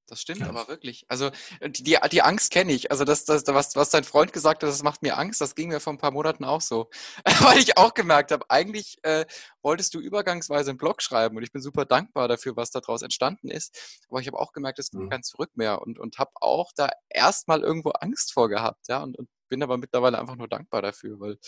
[0.07, 0.49] Das stimmt ja.
[0.49, 1.05] aber wirklich.
[1.09, 1.31] Also
[1.61, 2.91] äh, die, die, Angst kenne ich.
[2.91, 5.41] Also das, das, was, was dein Freund gesagt hat, das macht mir Angst.
[5.41, 6.89] Das ging mir vor ein paar Monaten auch so.
[7.41, 9.27] Weil ich auch gemerkt habe, eigentlich äh,
[9.63, 13.49] wolltest du übergangsweise einen Blog schreiben und ich bin super dankbar dafür, was daraus entstanden
[13.49, 14.07] ist.
[14.09, 15.11] Aber ich habe auch gemerkt, es gibt mhm.
[15.11, 18.89] kein Zurück mehr und, und habe auch da erstmal irgendwo Angst vor gehabt.
[18.89, 21.39] Ja, und, und bin aber mittlerweile einfach nur dankbar dafür, weil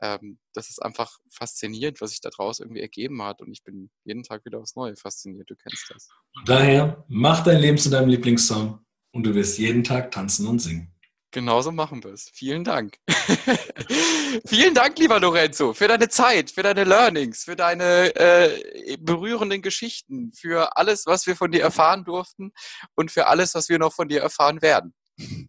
[0.00, 3.40] ähm, das ist einfach faszinierend, was sich daraus irgendwie ergeben hat.
[3.40, 5.48] Und ich bin jeden Tag wieder aufs Neue fasziniert.
[5.50, 6.08] Du kennst das.
[6.46, 8.78] Daher, mach dein Leben zu deinem Lieblingssong
[9.12, 10.92] und du wirst jeden Tag tanzen und singen.
[11.32, 12.28] Genauso machen wir es.
[12.34, 12.98] Vielen Dank.
[14.46, 20.32] Vielen Dank, lieber Lorenzo, für deine Zeit, für deine Learnings, für deine äh, berührenden Geschichten,
[20.34, 22.52] für alles, was wir von dir erfahren durften
[22.94, 24.94] und für alles, was wir noch von dir erfahren werden.